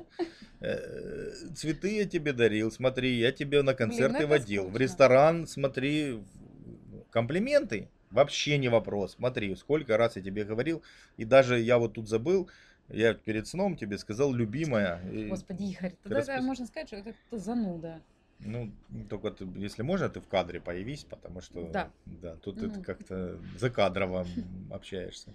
Э, 0.62 1.32
Цветы 1.54 1.98
я 1.98 2.06
тебе 2.06 2.32
дарил, 2.32 2.72
смотри, 2.72 3.14
я 3.20 3.32
тебе 3.34 3.62
на 3.62 3.74
концерты 3.74 4.20
это 4.20 4.28
водил. 4.28 4.64
В 4.64 4.68
скучно. 4.70 4.84
ресторан, 4.84 5.48
смотри, 5.48 6.12
в- 6.14 7.04
комплименты. 7.12 7.90
Вообще 8.10 8.58
не 8.58 8.70
вопрос. 8.70 9.16
Смотри, 9.16 9.54
сколько 9.56 9.98
раз 9.98 10.16
я 10.16 10.22
тебе 10.22 10.46
говорил. 10.46 10.82
И 11.18 11.26
даже 11.26 11.60
я 11.60 11.78
вот 11.78 11.94
тут 11.96 12.08
забыл, 12.08 12.50
я 12.88 13.14
перед 13.14 13.48
сном 13.48 13.76
тебе 13.76 13.98
сказал, 13.98 14.32
любимая. 14.32 15.02
Господи, 15.30 15.64
Игорь, 15.74 15.94
тогда 16.04 16.20
распис- 16.22 16.42
можно 16.42 16.66
сказать, 16.68 16.88
что 16.88 16.98
это 16.98 17.14
зануда. 17.32 18.02
Ну, 18.46 18.72
только 19.10 19.32
ты, 19.32 19.48
если 19.56 19.82
можно, 19.84 20.10
ты 20.10 20.20
в 20.22 20.28
кадре 20.28 20.60
появись, 20.62 21.04
потому 21.04 21.42
что 21.42 21.68
Да. 21.72 21.92
да, 22.06 22.36
тут 22.38 22.62
Ну. 22.62 22.70
ты 22.70 22.82
как-то 22.82 23.40
закадрово 23.58 24.26
общаешься. 24.72 25.34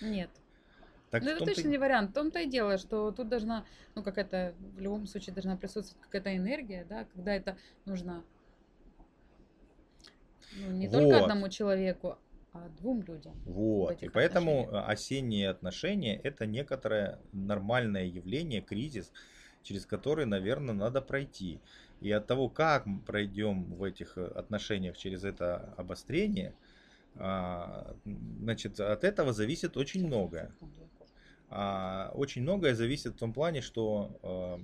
Нет. 0.00 0.30
Так 1.10 1.22
Ну, 1.22 1.30
это 1.30 1.44
точно 1.44 1.68
не 1.68 1.76
вариант. 1.78 2.10
В 2.10 2.14
том-то 2.14 2.40
и 2.40 2.48
дело, 2.48 2.78
что 2.78 3.12
тут 3.12 3.28
должна, 3.28 3.66
ну, 3.94 4.02
какая-то, 4.02 4.54
в 4.76 4.80
любом 4.80 5.06
случае, 5.06 5.34
должна 5.34 5.56
присутствовать 5.56 6.02
какая-то 6.02 6.34
энергия, 6.34 6.86
да, 6.88 7.04
когда 7.12 7.34
это 7.34 7.58
нужно 7.84 8.24
ну, 10.56 10.70
не 10.70 10.88
только 10.88 11.14
Вот. 11.16 11.22
одному 11.22 11.48
человеку, 11.48 12.18
а 12.52 12.68
двум 12.78 13.02
людям. 13.02 13.34
Вот. 13.44 14.02
И 14.02 14.08
поэтому 14.08 14.62
отношениях. 14.62 14.88
осенние 14.88 15.50
отношения 15.50 16.16
это 16.16 16.46
некоторое 16.46 17.18
нормальное 17.32 18.04
явление, 18.04 18.60
кризис, 18.60 19.12
через 19.62 19.86
который, 19.86 20.26
наверное, 20.26 20.74
надо 20.74 21.00
пройти. 21.00 21.60
И 22.02 22.10
от 22.10 22.26
того, 22.26 22.48
как 22.48 22.86
мы 22.86 23.00
пройдем 23.00 23.64
в 23.74 23.84
этих 23.84 24.18
э, 24.18 24.24
отношениях 24.24 24.96
через 24.96 25.24
это 25.24 25.72
обострение, 25.76 26.54
а, 27.14 27.94
значит, 28.40 28.80
от 28.80 29.04
этого 29.04 29.32
зависит 29.32 29.76
очень 29.76 30.06
многое. 30.06 30.50
А, 31.50 32.10
очень 32.14 32.42
многое 32.42 32.74
зависит 32.74 33.14
в 33.14 33.18
том 33.18 33.32
плане, 33.32 33.60
что 33.60 34.18
э, 34.22 34.58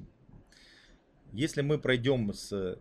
если 1.33 1.61
мы 1.61 1.79
пройдем 1.79 2.33
с 2.33 2.79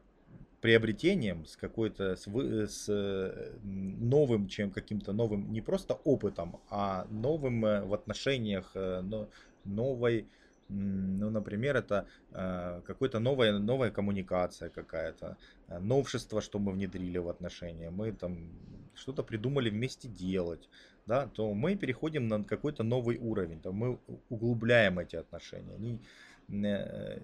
приобретением, 0.61 1.45
с 1.45 1.55
какой-то 1.55 2.15
с, 2.15 2.25
вы- 2.27 2.67
с, 2.67 2.85
э, 2.89 3.53
новым, 3.63 4.47
чем 4.47 4.71
каким-то 4.71 5.13
новым, 5.13 5.51
не 5.51 5.61
просто 5.61 5.93
опытом, 5.93 6.59
а 6.69 7.05
новым 7.09 7.65
э, 7.65 7.83
в 7.83 7.93
отношениях, 7.93 8.71
э, 8.73 9.01
но- 9.01 9.29
новой, 9.65 10.27
ну, 10.69 11.29
например, 11.29 11.77
это 11.77 12.07
э, 12.31 12.81
какой-то 12.85 13.19
новая, 13.19 13.57
новая 13.57 13.91
коммуникация 13.91 14.69
какая-то, 14.69 15.37
э, 15.67 15.79
новшество, 15.79 16.41
что 16.41 16.59
мы 16.59 16.71
внедрили 16.73 17.17
в 17.19 17.29
отношения, 17.29 17.89
мы 17.89 18.11
там 18.11 18.49
что-то 18.95 19.23
придумали 19.23 19.69
вместе 19.69 20.07
делать, 20.07 20.69
да, 21.05 21.27
то 21.27 21.53
мы 21.53 21.75
переходим 21.75 22.27
на 22.27 22.43
какой-то 22.43 22.83
новый 22.83 23.17
уровень, 23.17 23.61
то 23.61 23.71
мы 23.71 23.99
углубляем 24.29 24.99
эти 24.99 25.15
отношения. 25.15 25.73
Они, 25.75 25.99
э, 26.49 27.19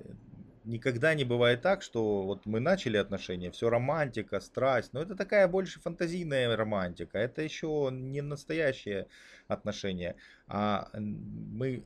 никогда 0.63 1.13
не 1.13 1.25
бывает 1.25 1.61
так, 1.61 1.81
что 1.81 2.23
вот 2.23 2.45
мы 2.45 2.59
начали 2.59 2.97
отношения, 2.97 3.51
все 3.51 3.69
романтика, 3.69 4.39
страсть, 4.39 4.93
но 4.93 5.01
это 5.01 5.15
такая 5.15 5.47
больше 5.47 5.81
фантазийная 5.81 6.55
романтика, 6.55 7.17
это 7.17 7.41
еще 7.41 7.89
не 7.91 8.21
настоящие 8.21 9.07
отношения, 9.47 10.15
а 10.47 10.89
мы, 10.93 11.83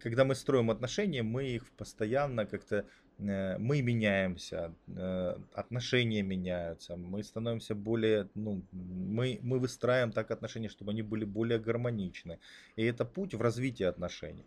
когда 0.00 0.24
мы 0.24 0.34
строим 0.34 0.70
отношения, 0.70 1.22
мы 1.22 1.44
их 1.44 1.70
постоянно 1.76 2.46
как-то 2.46 2.84
э, 3.18 3.58
мы 3.58 3.82
меняемся, 3.82 4.72
э, 4.88 5.36
отношения 5.54 6.22
меняются, 6.22 6.96
мы 6.96 7.22
становимся 7.22 7.74
более, 7.74 8.28
ну, 8.34 8.62
мы, 8.72 9.38
мы 9.42 9.58
выстраиваем 9.58 10.12
так 10.12 10.30
отношения, 10.30 10.68
чтобы 10.68 10.92
они 10.92 11.02
были 11.02 11.24
более 11.24 11.58
гармоничны. 11.58 12.38
И 12.76 12.84
это 12.84 13.04
путь 13.04 13.34
в 13.34 13.40
развитии 13.40 13.84
отношений. 13.84 14.46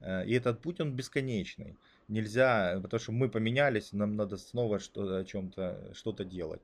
Э, 0.00 0.24
И 0.26 0.32
этот 0.34 0.60
путь, 0.60 0.80
он 0.80 0.96
бесконечный. 0.96 1.76
Нельзя, 2.08 2.78
потому 2.82 3.00
что 3.00 3.12
мы 3.12 3.28
поменялись, 3.28 3.92
нам 3.92 4.16
надо 4.16 4.36
снова 4.36 4.78
что, 4.78 5.16
о 5.16 5.24
чем-то, 5.24 5.92
что-то 5.94 6.24
делать. 6.24 6.60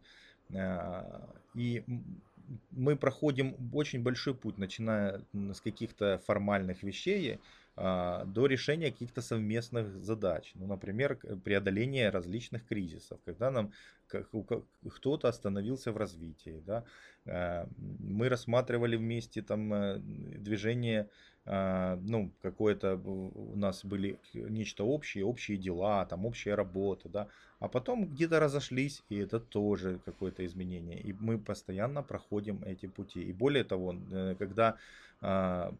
И 1.55 1.85
мы 2.71 2.97
проходим 2.97 3.55
очень 3.73 4.03
большой 4.03 4.35
путь, 4.35 4.59
начиная 4.59 5.23
с 5.33 5.61
каких-то 5.61 6.21
формальных 6.27 6.83
вещей 6.83 7.39
до 7.77 8.47
решения 8.47 8.91
каких-то 8.91 9.23
совместных 9.23 10.03
задач. 10.03 10.53
Ну, 10.55 10.67
например, 10.67 11.17
преодоление 11.45 12.11
различных 12.11 12.67
кризисов, 12.67 13.21
когда 13.25 13.51
нам 13.51 13.73
кто-то 14.09 15.29
остановился 15.29 15.93
в 15.93 15.97
развитии. 15.97 16.63
Да? 16.67 16.85
А, 17.27 17.69
мы 17.79 18.29
рассматривали 18.29 18.97
вместе 18.97 19.43
там 19.43 19.73
э, 19.73 19.99
движение 19.99 21.03
а, 21.03 21.07
ну, 21.47 22.31
какое-то 22.43 22.97
у 22.97 23.57
нас 23.57 23.85
были 23.85 24.19
нечто 24.35 24.85
общее, 24.85 25.25
общие 25.25 25.57
дела, 25.57 26.05
там 26.05 26.27
общая 26.27 26.55
работа, 26.55 27.09
да, 27.09 27.29
а 27.59 27.69
потом 27.69 28.07
где-то 28.07 28.41
разошлись, 28.41 29.03
и 29.09 29.17
это 29.17 29.41
тоже 29.41 30.01
какое-то 30.05 30.45
изменение, 30.45 31.01
и 31.01 31.13
мы 31.13 31.39
постоянно 31.39 32.03
проходим 32.03 32.63
эти 32.65 32.87
пути, 32.87 33.23
и 33.23 33.33
более 33.33 33.65
того, 33.65 33.95
э, 34.13 34.35
когда 34.39 34.77
а, 35.23 35.75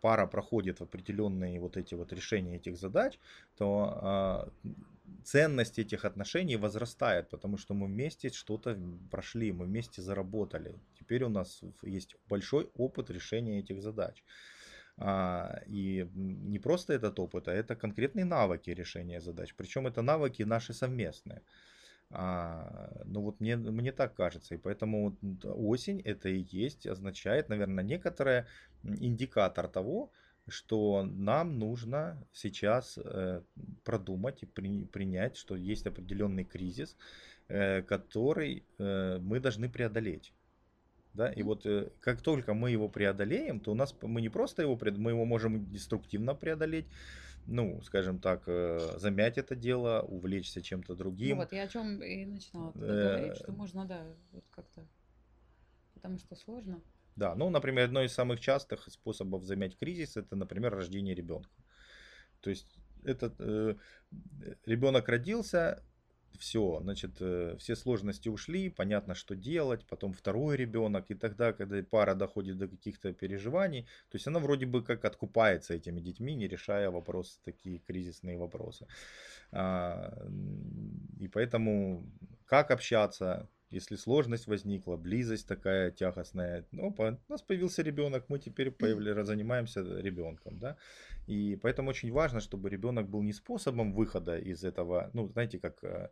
пара 0.00 0.26
проходит 0.26 0.80
определенные 0.80 1.58
вот 1.60 1.76
эти 1.76 1.94
вот 1.94 2.12
решения 2.12 2.56
этих 2.56 2.76
задач, 2.76 3.18
то 3.56 3.98
а, 4.00 4.48
ценность 5.24 5.78
этих 5.80 6.04
отношений 6.04 6.56
возрастает, 6.56 7.28
потому 7.28 7.58
что 7.58 7.74
мы 7.74 7.86
вместе 7.86 8.28
что-то 8.28 8.78
прошли, 9.10 9.52
мы 9.52 9.64
вместе 9.64 10.00
заработали. 10.00 10.76
Теперь 10.98 11.24
у 11.24 11.28
нас 11.28 11.60
есть 11.82 12.14
большой 12.28 12.70
опыт 12.76 13.10
решения 13.10 13.58
этих 13.58 13.82
задач. 13.82 14.22
А, 14.96 15.60
и 15.66 16.08
не 16.14 16.58
просто 16.58 16.92
этот 16.92 17.18
опыт, 17.18 17.48
а 17.48 17.52
это 17.52 17.74
конкретные 17.74 18.24
навыки 18.24 18.70
решения 18.70 19.20
задач. 19.20 19.54
Причем 19.56 19.86
это 19.86 20.02
навыки 20.02 20.42
наши 20.42 20.72
совместные. 20.72 21.42
А, 22.10 23.02
ну 23.04 23.22
вот 23.22 23.40
мне, 23.40 23.56
мне 23.56 23.92
так 23.92 24.14
кажется. 24.14 24.54
И 24.54 24.58
поэтому 24.58 25.16
осень 25.42 26.00
это 26.00 26.28
и 26.28 26.46
есть, 26.50 26.86
означает, 26.86 27.48
наверное, 27.48 27.84
некоторый 27.84 28.44
индикатор 28.82 29.68
того, 29.68 30.12
что 30.46 31.02
нам 31.04 31.58
нужно 31.58 32.22
сейчас 32.32 32.98
э, 32.98 33.42
продумать 33.82 34.42
и 34.42 34.46
при, 34.46 34.84
принять, 34.84 35.36
что 35.36 35.56
есть 35.56 35.86
определенный 35.86 36.44
кризис, 36.44 36.96
э, 37.48 37.82
который 37.82 38.64
э, 38.78 39.18
мы 39.20 39.40
должны 39.40 39.68
преодолеть. 39.70 40.32
Да? 41.14 41.30
И 41.32 41.42
вот 41.42 41.64
э, 41.64 41.90
как 42.00 42.20
только 42.22 42.54
мы 42.54 42.72
его 42.72 42.88
преодолеем, 42.88 43.60
то 43.60 43.70
у 43.72 43.74
нас 43.74 43.94
мы 44.02 44.20
не 44.20 44.28
просто 44.28 44.62
его 44.62 44.78
мы 44.98 45.12
его 45.12 45.24
можем 45.24 45.70
деструктивно 45.70 46.34
преодолеть, 46.34 46.86
ну, 47.46 47.80
скажем 47.82 48.18
так, 48.18 48.42
э, 48.46 48.96
замять 48.98 49.38
это 49.38 49.54
дело, 49.54 50.02
увлечься 50.02 50.60
чем-то 50.60 50.92
Ну 50.92 50.98
другим. 50.98 51.36
вот, 51.36 51.52
я 51.52 51.62
о 51.62 51.68
чем 51.68 52.02
и 52.02 52.24
начинала 52.26 52.72
тогда 52.72 52.86
говорить, 52.86 53.32
Э, 53.32 53.36
что 53.36 53.52
можно, 53.52 53.84
да, 53.84 54.04
вот 54.32 54.44
как-то, 54.50 54.84
потому 55.94 56.18
что 56.18 56.34
сложно. 56.34 56.80
Да, 57.16 57.36
ну, 57.36 57.48
например, 57.48 57.84
одно 57.84 58.02
из 58.02 58.12
самых 58.12 58.40
частых 58.40 58.88
способов 58.90 59.44
замять 59.44 59.76
кризис 59.76 60.16
это, 60.16 60.34
например, 60.34 60.74
рождение 60.74 61.14
ребенка. 61.14 61.50
То 62.40 62.50
есть 62.50 62.76
этот 63.04 63.34
э, 63.38 63.76
ребенок 64.66 65.08
родился, 65.08 65.82
все, 66.38 66.80
значит, 66.82 67.16
э, 67.20 67.56
все 67.58 67.76
сложности 67.76 68.28
ушли, 68.28 68.70
понятно, 68.70 69.14
что 69.14 69.34
делать, 69.36 69.86
потом 69.86 70.12
второй 70.12 70.56
ребенок, 70.56 71.06
и 71.10 71.14
тогда, 71.14 71.52
когда 71.52 71.82
пара 71.82 72.14
доходит 72.14 72.58
до 72.58 72.68
каких-то 72.68 73.12
переживаний, 73.12 73.82
то 74.10 74.16
есть 74.16 74.26
она 74.26 74.38
вроде 74.38 74.66
бы 74.66 74.82
как 74.82 75.04
откупается 75.04 75.74
этими 75.74 76.00
детьми, 76.00 76.34
не 76.34 76.48
решая 76.48 76.90
вопрос, 76.90 77.40
такие 77.44 77.78
кризисные 77.78 78.38
вопросы. 78.38 78.86
А, 79.52 80.12
И 81.20 81.28
поэтому 81.28 82.04
как 82.46 82.70
общаться, 82.70 83.48
если 83.74 83.96
сложность 83.96 84.46
возникла, 84.46 84.96
близость 84.96 85.48
такая 85.48 85.90
тягостная, 85.90 86.64
ну, 86.72 86.92
по- 86.92 87.18
у 87.28 87.32
нас 87.32 87.42
появился 87.42 87.82
ребенок, 87.82 88.24
мы 88.28 88.38
теперь 88.38 88.68
появля- 88.68 89.24
занимаемся 89.24 89.80
ребенком, 89.82 90.58
да, 90.58 90.76
и 91.26 91.58
поэтому 91.62 91.90
очень 91.90 92.12
важно, 92.12 92.40
чтобы 92.40 92.70
ребенок 92.70 93.08
был 93.08 93.22
не 93.22 93.32
способом 93.32 93.92
выхода 93.92 94.38
из 94.38 94.64
этого, 94.64 95.10
ну, 95.14 95.28
знаете, 95.28 95.58
как 95.58 95.84
э, 95.84 96.08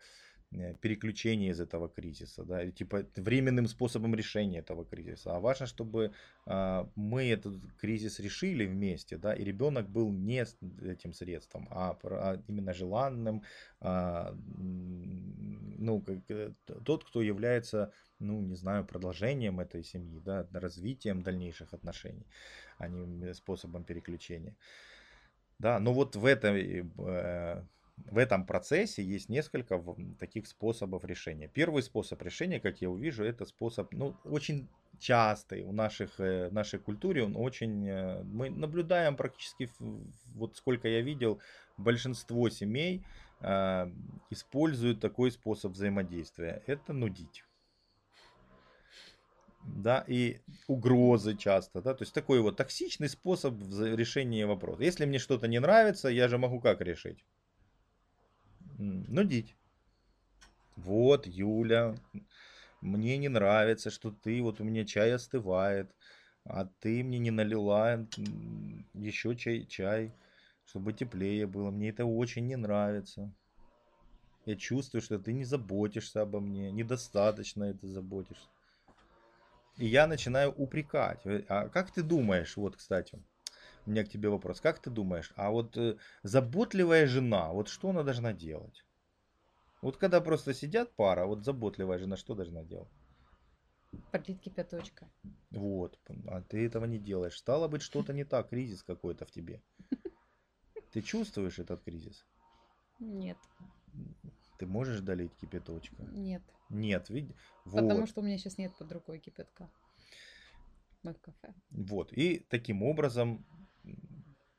э, 0.53 0.75
переключение 0.81 1.51
из 1.51 1.61
этого 1.61 1.89
кризиса, 1.89 2.45
да, 2.45 2.71
типа 2.71 3.05
временным 3.17 3.67
способом 3.69 4.15
решения 4.15 4.59
этого 4.59 4.85
кризиса, 4.85 5.37
а 5.37 5.41
важно, 5.41 5.67
чтобы 5.67 6.11
а, 6.47 6.89
мы 6.97 7.23
этот 7.33 7.55
кризис 7.81 8.21
решили 8.21 8.67
вместе, 8.67 9.17
да, 9.17 9.35
и 9.35 9.45
ребенок 9.45 9.89
был 9.89 10.11
не 10.13 10.45
этим 10.93 11.13
средством, 11.13 11.69
а 11.71 11.97
а 12.03 12.43
именно 12.49 12.73
желанным, 12.75 13.43
м, 13.81 15.32
ну, 15.83 16.01
как, 16.01 16.19
э, 16.31 16.53
тот, 16.85 17.05
кто 17.05 17.23
является, 17.23 17.93
ну, 18.19 18.41
не 18.41 18.55
знаю, 18.57 18.85
продолжением 18.85 19.61
этой 19.61 19.83
семьи, 19.85 20.21
да, 20.21 20.47
развитием 20.53 21.23
дальнейших 21.23 21.75
отношений, 21.75 22.27
а 22.79 22.89
не 22.89 23.35
способом 23.35 23.85
переключения. 23.85 24.55
Да, 25.59 25.79
но 25.79 25.93
вот 25.93 26.17
в 26.17 26.27
этой, 26.27 26.81
э, 26.99 27.63
в 27.97 28.19
этом 28.19 28.47
процессе 28.47 29.03
есть 29.03 29.29
несколько 29.29 29.77
в- 29.79 29.97
таких 30.19 30.47
способов 30.47 31.05
решения. 31.05 31.49
Первый 31.49 31.83
способ 31.83 32.21
решения, 32.23 32.59
как 32.61 32.83
я 32.83 32.91
увижу, 32.91 33.25
это 33.25 33.45
способ, 33.45 33.93
ну, 33.93 34.15
очень 34.25 34.69
частый 34.99 35.63
у 35.63 35.73
наших, 35.73 36.21
э, 36.21 36.49
в 36.49 36.53
нашей 36.53 36.79
культуре, 36.81 37.23
он 37.25 37.37
очень, 37.37 37.87
э, 37.89 38.23
мы 38.25 38.51
наблюдаем 38.51 39.17
практически, 39.17 39.67
в- 39.79 40.05
вот 40.35 40.57
сколько 40.57 40.89
я 40.89 41.01
видел, 41.01 41.41
большинство 41.77 42.49
семей 42.51 42.99
э, 42.99 43.32
используют 44.31 45.01
такой 45.01 45.31
способ 45.31 45.73
взаимодействия. 45.73 46.63
Это 46.67 46.93
нудить. 46.93 47.45
Да, 49.65 50.05
и 50.09 50.41
угрозы 50.67 51.37
часто, 51.37 51.81
да, 51.83 51.95
то 51.95 52.03
есть 52.03 52.13
такой 52.13 52.41
вот 52.41 52.57
токсичный 52.57 53.09
способ 53.09 53.55
решения 53.81 54.45
вопроса. 54.45 54.83
Если 54.83 55.05
мне 55.05 55.19
что-то 55.19 55.47
не 55.47 55.61
нравится, 55.61 56.09
я 56.09 56.27
же 56.29 56.37
могу 56.37 56.61
как 56.61 56.81
решить? 56.81 57.25
Нудить. 58.79 59.55
Вот, 60.75 61.27
Юля, 61.27 61.95
мне 62.81 63.19
не 63.19 63.29
нравится, 63.29 63.91
что 63.91 64.11
ты, 64.11 64.43
вот 64.43 64.61
у 64.61 64.65
меня 64.65 64.85
чай 64.85 65.13
остывает, 65.13 65.95
а 66.45 66.67
ты 66.81 67.05
мне 67.05 67.19
не 67.19 67.31
налила 67.31 68.05
еще 68.95 69.37
чай, 69.37 69.65
чай, 69.67 70.13
чтобы 70.67 70.93
теплее 70.93 71.47
было. 71.47 71.71
Мне 71.71 71.91
это 71.91 72.05
очень 72.05 72.47
не 72.47 72.57
нравится. 72.57 73.33
Я 74.45 74.57
чувствую, 74.57 75.03
что 75.03 75.19
ты 75.19 75.33
не 75.33 75.45
заботишься 75.45 76.23
обо 76.23 76.41
мне, 76.41 76.73
недостаточно 76.73 77.65
это 77.65 77.87
заботишься. 77.87 78.49
И 79.77 79.87
я 79.87 80.07
начинаю 80.07 80.53
упрекать. 80.53 81.21
А 81.49 81.69
как 81.69 81.93
ты 81.93 82.03
думаешь, 82.03 82.57
вот, 82.57 82.77
кстати, 82.77 83.23
у 83.87 83.91
меня 83.91 84.05
к 84.05 84.09
тебе 84.09 84.29
вопрос. 84.29 84.61
Как 84.61 84.81
ты 84.81 84.91
думаешь, 84.91 85.33
а 85.37 85.51
вот 85.51 85.77
э, 85.77 85.97
заботливая 86.23 87.07
жена, 87.07 87.53
вот 87.53 87.69
что 87.69 87.91
она 87.91 88.03
должна 88.03 88.33
делать? 88.33 88.85
Вот 89.81 89.97
когда 89.97 90.21
просто 90.21 90.55
сидят 90.55 90.95
пара, 90.95 91.27
вот 91.27 91.45
заботливая 91.45 91.99
жена 91.99 92.17
что 92.17 92.35
должна 92.35 92.63
делать? 92.63 92.91
Подлить 94.11 94.41
кипяточка. 94.41 95.09
Вот, 95.51 95.99
а 96.29 96.41
ты 96.43 96.67
этого 96.67 96.87
не 96.87 96.99
делаешь. 96.99 97.37
Стало 97.37 97.69
быть, 97.69 97.83
что-то 97.83 98.13
не 98.13 98.25
так, 98.25 98.49
кризис 98.49 98.83
какой-то 98.83 99.27
в 99.27 99.31
тебе. 99.31 99.63
Ты 100.93 101.01
чувствуешь 101.03 101.59
этот 101.59 101.83
кризис? 101.83 102.25
Нет, 102.99 103.39
Ты 104.59 104.67
можешь 104.67 105.01
долить 105.01 105.33
кипяточка? 105.41 106.03
нет. 106.13 106.43
Нет? 106.69 107.11
Потому 107.65 108.01
Вот. 108.01 108.09
что 108.09 108.21
у 108.21 108.25
меня 108.25 108.39
сейчас 108.39 108.59
нет 108.59 108.73
под 108.79 108.93
рукой 108.93 109.19
кипятка. 109.19 109.69
Мы 111.03 111.13
в 111.13 111.21
кафе. 111.21 111.55
Вот. 111.71 112.13
И 112.13 112.47
таким 112.49 112.83
образом, 112.83 113.45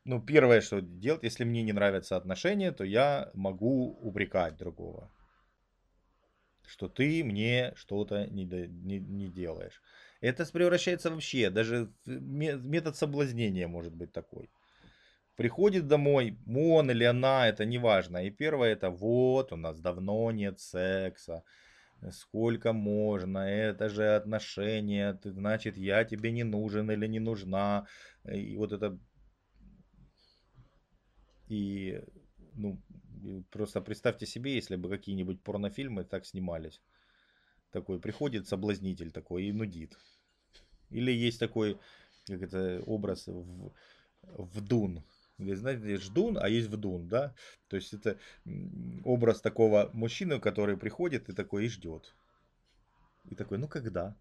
ну, 0.06 0.22
первое, 0.22 0.62
что 0.62 0.82
делать, 0.82 1.24
если 1.24 1.46
мне 1.46 1.64
не 1.64 1.74
нравятся 1.74 2.18
отношения, 2.18 2.72
то 2.72 2.84
я 2.84 3.32
могу 3.34 3.98
упрекать 4.02 4.58
другого. 4.58 5.10
Что 6.68 6.88
ты 6.90 7.24
мне 7.24 7.74
что-то 7.76 8.28
не, 8.28 8.46
не, 8.46 9.00
не 9.00 9.28
делаешь. 9.30 9.82
Это 10.22 10.46
превращается 10.46 11.10
вообще, 11.10 11.50
даже 11.50 11.92
метод 12.06 12.96
соблазнения 12.96 13.68
может 13.68 13.94
быть 13.96 14.12
такой. 14.12 14.50
Приходит 15.36 15.88
домой, 15.88 16.38
он 16.46 16.92
или 16.92 17.04
она, 17.04 17.48
это 17.48 17.66
не 17.66 17.80
важно. 17.80 18.24
И 18.24 18.30
первое 18.30 18.74
это 18.74 18.90
вот, 18.90 19.52
у 19.52 19.56
нас 19.56 19.80
давно 19.80 20.32
нет 20.32 20.60
секса. 20.60 21.44
Сколько 22.12 22.74
можно, 22.74 23.40
это 23.40 23.90
же 23.90 24.16
отношения, 24.16 25.20
значит, 25.24 25.78
я 25.78 26.04
тебе 26.04 26.32
не 26.32 26.44
нужен 26.44 26.92
или 26.92 27.08
не 27.08 27.20
нужна. 27.20 27.88
И 28.32 28.56
вот 28.58 28.74
это... 28.74 29.00
И, 31.48 32.02
ну, 32.54 32.80
просто 33.50 33.82
представьте 33.82 34.26
себе, 34.26 34.56
если 34.56 34.76
бы 34.76 34.90
какие-нибудь 34.90 35.42
порнофильмы 35.42 36.04
так 36.04 36.26
снимались. 36.26 36.82
Такой 37.72 38.00
приходит 38.00 38.48
соблазнитель 38.48 39.12
такой 39.12 39.46
и 39.46 39.52
нудит. 39.52 39.98
Или 40.92 41.12
есть 41.12 41.40
такой, 41.40 41.80
как 42.28 42.42
это, 42.42 42.84
образ 42.86 43.28
в, 43.28 43.72
вдун. 44.22 45.04
Вы 45.38 45.56
знаете, 45.56 45.98
ждун, 45.98 46.38
а 46.38 46.48
есть 46.48 46.70
вдун, 46.70 47.08
да? 47.08 47.34
То 47.68 47.76
есть 47.76 47.94
это 47.94 48.20
образ 49.04 49.42
такого 49.42 49.90
мужчины, 49.94 50.40
который 50.40 50.78
приходит 50.78 51.30
и 51.30 51.34
такой 51.34 51.66
и 51.66 51.70
ждет. 51.70 52.16
И 53.30 53.36
такой, 53.36 53.58
ну 53.58 53.68
когда? 53.68 54.16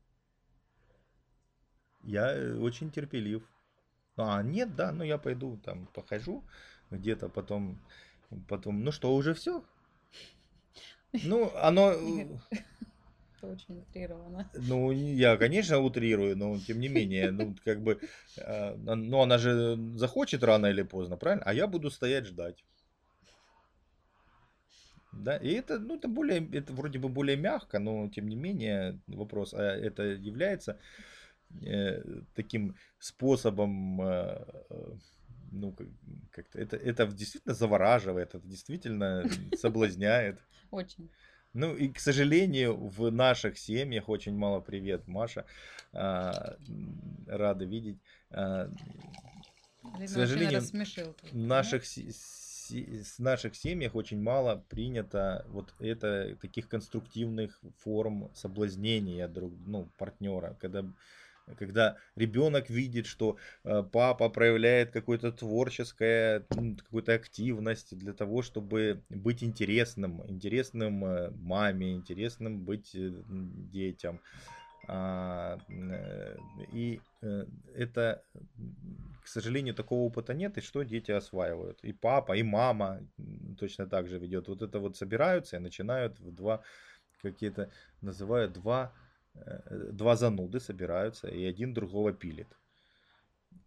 Я 2.03 2.33
э, 2.33 2.57
очень 2.59 2.91
терпелив. 2.91 3.43
А, 4.17 4.43
нет, 4.43 4.75
да, 4.75 4.93
ну 4.93 5.05
я 5.05 5.19
пойду 5.19 5.59
там 5.65 5.87
похожу 5.87 6.45
где-то, 6.91 7.29
потом, 7.29 7.79
потом, 8.49 8.85
ну 8.85 8.93
что, 8.93 9.15
уже 9.15 9.35
все? 9.35 9.65
Ну, 11.25 11.53
оно... 11.57 11.95
Это 13.43 13.53
очень 13.53 13.81
утрировано. 13.81 14.49
Ну, 14.55 14.93
я, 14.93 15.37
конечно, 15.37 15.81
утрирую, 15.81 16.37
но 16.37 16.59
тем 16.61 16.79
не 16.79 16.89
менее, 16.89 17.33
ну, 17.33 17.57
как 17.65 17.83
бы, 17.83 17.99
э, 18.37 18.77
ну, 18.77 19.21
она 19.21 19.39
же 19.39 19.77
захочет 19.97 20.45
рано 20.45 20.67
или 20.67 20.83
поздно, 20.83 21.17
правильно? 21.17 21.45
А 21.45 21.53
я 21.53 21.67
буду 21.67 21.91
стоять 21.91 22.27
ждать. 22.27 22.65
Да, 25.13 25.37
и 25.37 25.49
это, 25.55 25.81
ну, 25.81 25.97
это 25.97 26.07
более, 26.07 26.49
это 26.53 26.73
вроде 26.73 27.01
бы 27.01 27.09
более 27.09 27.37
мягко, 27.37 27.81
но 27.81 28.09
тем 28.09 28.29
не 28.29 28.37
менее 28.37 29.01
вопрос, 29.09 29.55
а 29.55 29.63
это 29.63 30.05
является 30.05 30.79
э, 31.61 32.03
таким 32.35 32.77
способом, 33.01 34.01
э, 34.03 34.45
э 34.71 34.97
ну, 35.55 35.77
как-то 36.31 36.59
это, 36.59 36.77
это 36.77 37.07
действительно 37.07 37.55
завораживает, 37.55 38.35
это 38.35 38.47
действительно 38.47 39.25
соблазняет. 39.57 40.39
Очень. 40.71 41.11
Ну 41.55 41.77
и, 41.77 41.89
к 41.89 42.01
сожалению, 42.01 42.77
в 42.77 43.11
наших 43.11 43.59
семьях 43.59 44.09
очень 44.09 44.35
мало 44.35 44.61
привет, 44.61 45.07
Маша. 45.07 45.45
А, 45.93 46.57
рада 47.27 47.65
видеть. 47.65 47.99
А, 48.31 48.71
к 49.83 50.09
сожалению, 50.09 50.63
в 50.63 51.37
наших, 51.37 51.85
с 51.85 53.19
наших 53.19 53.55
семьях 53.55 53.95
очень 53.95 54.23
мало 54.23 54.65
принято 54.69 55.45
вот 55.49 55.75
это 55.79 56.37
таких 56.41 56.69
конструктивных 56.69 57.61
форм 57.79 58.31
соблазнения 58.35 59.29
друг, 59.29 59.53
ну, 59.67 59.91
партнера, 59.99 60.57
когда 60.61 60.85
когда 61.59 61.97
ребенок 62.17 62.71
видит, 62.71 63.07
что 63.07 63.37
э, 63.65 63.83
папа 63.83 64.29
проявляет 64.29 64.91
какое-то 64.91 65.33
творческое, 65.33 66.47
какую-то 66.51 67.15
активность 67.15 67.97
для 67.97 68.13
того, 68.13 68.43
чтобы 68.43 69.03
быть 69.09 69.43
интересным, 69.43 70.23
интересным 70.29 71.05
э, 71.05 71.31
маме, 71.31 71.95
интересным 71.95 72.61
быть 72.65 72.95
э, 72.95 73.11
детям. 73.73 74.21
А, 74.89 75.59
и 76.73 77.01
это, 77.77 78.25
к 79.23 79.29
сожалению, 79.29 79.77
такого 79.77 80.01
опыта 80.01 80.35
нет, 80.35 80.59
и 80.59 80.61
что 80.61 80.83
дети 80.83 81.13
осваивают. 81.13 81.79
И 81.85 81.93
папа, 81.93 82.37
и 82.37 82.43
мама 82.43 83.01
точно 83.61 83.87
так 83.87 84.09
же 84.09 84.19
ведет. 84.19 84.49
Вот 84.49 84.61
это 84.61 84.81
вот 84.81 84.97
собираются 84.97 85.57
и 85.57 85.61
начинают 85.61 86.19
в 86.19 86.35
два 86.35 86.63
какие-то, 87.23 87.71
называют 88.01 88.53
два 88.53 88.93
два 89.35 90.17
зануды 90.17 90.61
собираются, 90.61 91.29
и 91.29 91.45
один 91.45 91.73
другого 91.75 92.13
пилит. 92.13 92.49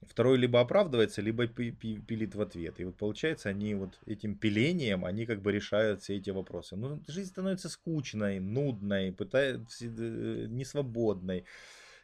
Второй 0.02 0.38
либо 0.38 0.62
оправдывается, 0.62 1.22
либо 1.22 1.48
пилит 1.48 2.36
в 2.36 2.42
ответ. 2.42 2.80
И 2.80 2.86
вот 2.86 2.96
получается, 2.96 3.50
они 3.50 3.74
вот 3.76 4.00
этим 4.06 4.36
пилением, 4.36 5.04
они 5.04 5.26
как 5.26 5.42
бы 5.42 5.52
решают 5.52 6.02
все 6.02 6.18
эти 6.18 6.30
вопросы. 6.30 6.76
Ну, 6.76 7.02
жизнь 7.08 7.30
становится 7.30 7.70
скучной, 7.70 8.40
нудной, 8.40 9.12
пытается, 9.12 9.86
э, 9.86 10.48
несвободной. 10.50 11.46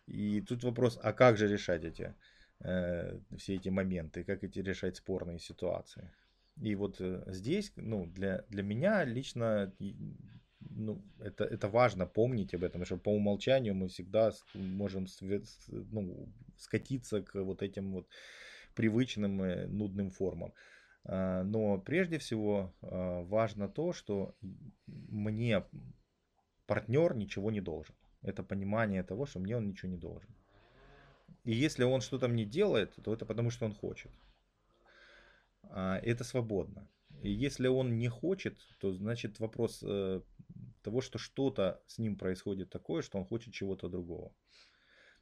И 0.07 0.41
тут 0.41 0.63
вопрос, 0.63 0.99
а 1.03 1.13
как 1.13 1.37
же 1.37 1.47
решать 1.47 1.83
эти, 1.83 2.13
э, 2.59 3.19
все 3.37 3.55
эти 3.55 3.69
моменты, 3.69 4.23
как 4.23 4.43
эти 4.43 4.59
решать 4.59 4.97
спорные 4.97 5.39
ситуации? 5.39 6.09
И 6.59 6.75
вот 6.75 6.99
э, 6.99 7.23
здесь, 7.27 7.71
ну, 7.75 8.07
для, 8.07 8.43
для 8.49 8.63
меня 8.63 9.05
лично 9.05 9.71
ну, 10.75 11.01
это, 11.19 11.43
это 11.43 11.67
важно 11.67 12.05
помнить 12.05 12.53
об 12.53 12.63
этом, 12.63 12.85
что 12.85 12.97
по 12.97 13.09
умолчанию 13.09 13.75
мы 13.75 13.87
всегда 13.87 14.31
можем 14.53 15.07
ну, 15.67 16.29
скатиться 16.57 17.21
к 17.21 17.43
вот 17.43 17.61
этим 17.61 17.93
вот 17.93 18.07
привычным 18.75 19.43
и 19.43 19.67
нудным 19.67 20.09
формам. 20.11 20.53
А, 21.03 21.43
но 21.43 21.77
прежде 21.77 22.17
всего 22.17 22.73
а, 22.81 23.21
важно 23.23 23.67
то, 23.67 23.93
что 23.93 24.35
мне 24.85 25.63
партнер 26.67 27.15
ничего 27.15 27.51
не 27.51 27.61
должен. 27.61 27.95
Это 28.21 28.43
понимание 28.43 29.03
того, 29.03 29.25
что 29.25 29.39
мне 29.39 29.57
он 29.57 29.67
ничего 29.67 29.91
не 29.91 29.97
должен. 29.97 30.29
И 31.43 31.53
если 31.53 31.83
он 31.83 32.01
что-то 32.01 32.27
мне 32.27 32.45
делает, 32.45 32.95
то 33.03 33.13
это 33.13 33.25
потому, 33.25 33.49
что 33.49 33.65
он 33.65 33.73
хочет. 33.73 34.11
А, 35.63 35.97
это 35.97 36.23
свободно. 36.23 36.87
И 37.21 37.29
если 37.29 37.67
он 37.67 37.97
не 37.97 38.07
хочет, 38.07 38.57
то 38.79 38.93
значит 38.93 39.39
вопрос 39.39 39.83
э, 39.83 40.21
того, 40.83 41.01
что 41.01 41.17
что-то 41.17 41.81
с 41.87 41.97
ним 41.97 42.15
происходит 42.15 42.69
такое, 42.69 43.01
что 43.01 43.17
он 43.17 43.25
хочет 43.25 43.53
чего-то 43.53 43.89
другого. 43.89 44.33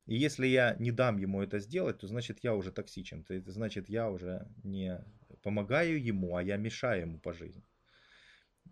И 0.06 0.16
если 0.16 0.48
я 0.48 0.76
не 0.80 0.92
дам 0.92 1.18
ему 1.18 1.42
это 1.42 1.60
сделать, 1.60 2.00
то 2.00 2.08
значит 2.08 2.40
я 2.44 2.56
уже 2.56 2.72
токсичен. 2.72 3.26
Это 3.30 3.52
значит 3.52 3.90
я 3.90 4.10
уже 4.10 4.48
не 4.64 5.06
помогаю 5.44 6.04
ему, 6.04 6.36
а 6.36 6.44
я 6.44 6.58
мешаю 6.58 7.02
ему 7.02 7.20
по 7.20 7.34
жизни. 7.34 7.64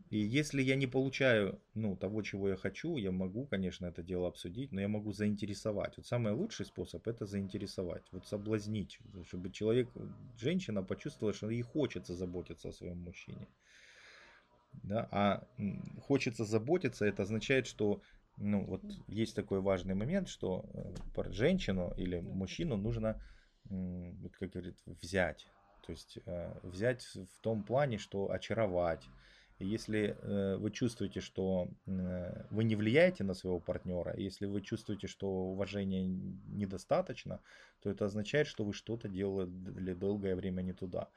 И 0.10 0.17
если 0.17 0.62
я 0.62 0.75
не 0.75 0.88
получаю 0.88 1.60
ну, 1.73 1.95
того, 1.97 2.21
чего 2.21 2.49
я 2.49 2.56
хочу, 2.56 2.97
я 2.97 3.12
могу, 3.12 3.45
конечно, 3.45 3.86
это 3.88 4.01
дело 4.03 4.27
обсудить, 4.27 4.71
но 4.71 4.80
я 4.80 4.88
могу 4.88 5.12
заинтересовать. 5.12 5.97
Вот 5.97 6.06
самый 6.06 6.34
лучший 6.34 6.65
способ 6.65 7.08
это 7.08 7.25
заинтересовать, 7.25 8.03
вот 8.12 8.25
соблазнить, 8.25 8.99
чтобы 9.25 9.51
человек, 9.51 9.89
женщина 10.38 10.82
почувствовала, 10.82 11.34
что 11.34 11.49
ей 11.49 11.62
хочется 11.62 12.15
заботиться 12.15 12.69
о 12.69 12.73
своем 12.73 12.99
мужчине. 12.99 13.47
Да? 14.73 15.08
А 15.12 15.47
хочется 16.01 16.45
заботиться, 16.45 17.06
это 17.06 17.23
означает, 17.23 17.67
что 17.67 18.01
ну, 18.38 18.63
вот 18.65 18.84
есть 19.08 19.36
такой 19.36 19.62
важный 19.62 19.95
момент, 19.95 20.30
что 20.30 20.65
э, 21.15 21.32
женщину 21.32 21.93
или 21.97 22.19
мужчину 22.19 22.77
нужно, 22.77 23.21
вот 23.65 24.36
как 24.38 24.51
говорит, 24.51 24.77
взять. 24.86 25.47
То 25.86 25.91
есть 25.91 26.19
э, 26.25 26.60
взять 26.63 27.03
в 27.03 27.41
том 27.41 27.63
плане, 27.63 27.97
что 27.97 28.32
очаровать. 28.32 29.03
И 29.58 29.65
если 29.65 30.15
э, 30.21 30.58
вы 30.58 30.69
чувствуете, 30.69 31.19
что 31.19 31.67
вы 31.88 32.63
не 32.63 32.75
влияете 32.75 33.23
на 33.23 33.34
своего 33.34 33.60
партнера, 33.60 34.15
если 34.15 34.45
вы 34.45 34.62
чувствуете, 34.62 35.08
что 35.08 35.27
уважения 35.27 36.06
недостаточно, 36.06 37.39
то 37.82 37.89
это 37.89 38.06
означает, 38.06 38.45
что 38.45 38.63
вы 38.63 38.73
что-то 38.73 39.10
делали 39.10 39.93
долгое 39.93 40.36
время 40.36 40.62
не 40.62 40.73
туда. 40.73 41.10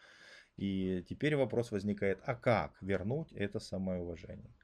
И 0.60 1.02
теперь 1.08 1.36
вопрос 1.36 1.70
возникает, 1.70 2.20
а 2.26 2.34
как 2.34 2.76
вернуть 2.82 3.32
это 3.32 3.58
самое 3.60 4.02
уважение? 4.02 4.54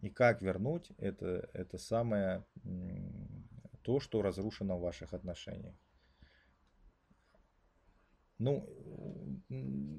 И 0.00 0.08
как 0.08 0.40
вернуть 0.40 0.92
это, 0.98 1.50
это 1.52 1.78
самое, 1.78 2.44
то, 3.82 3.98
что 3.98 4.22
разрушено 4.22 4.78
в 4.78 4.82
ваших 4.82 5.14
отношениях? 5.14 5.74
Ну, 8.38 8.68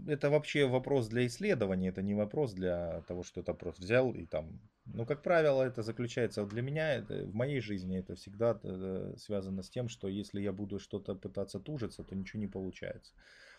это 0.07 0.29
вообще 0.29 0.65
вопрос 0.65 1.09
для 1.09 1.25
исследования, 1.25 1.89
это 1.89 2.01
не 2.01 2.13
вопрос 2.13 2.53
для 2.53 3.01
того, 3.01 3.23
что 3.23 3.41
это 3.41 3.53
просто 3.53 3.81
взял 3.81 4.13
и 4.13 4.25
там... 4.25 4.61
Ну, 4.85 5.05
как 5.05 5.23
правило, 5.23 5.61
это 5.63 5.81
заключается 5.81 6.45
для 6.45 6.61
меня, 6.61 6.93
это, 6.93 7.25
в 7.25 7.35
моей 7.35 7.59
жизни 7.59 7.97
это 7.97 8.15
всегда 8.15 8.57
э, 8.63 9.15
связано 9.17 9.61
с 9.61 9.69
тем, 9.69 9.89
что 9.89 10.07
если 10.07 10.39
я 10.39 10.53
буду 10.53 10.79
что-то 10.79 11.15
пытаться 11.15 11.59
тужиться, 11.59 12.05
то 12.05 12.15
ничего 12.15 12.39
не 12.39 12.47
получается. 12.47 13.13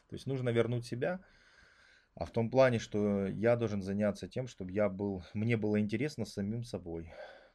То 0.08 0.14
есть 0.14 0.26
нужно 0.26 0.48
вернуть 0.48 0.86
себя, 0.86 1.20
а 2.18 2.24
в 2.24 2.32
том 2.32 2.50
плане, 2.50 2.80
что 2.80 3.28
я 3.28 3.54
должен 3.54 3.80
заняться 3.80 4.26
тем, 4.26 4.48
чтобы 4.48 4.72
я 4.72 4.88
был, 4.88 5.22
мне 5.34 5.56
было 5.56 5.78
интересно 5.78 6.24
самим 6.24 6.64
собой. 6.64 7.12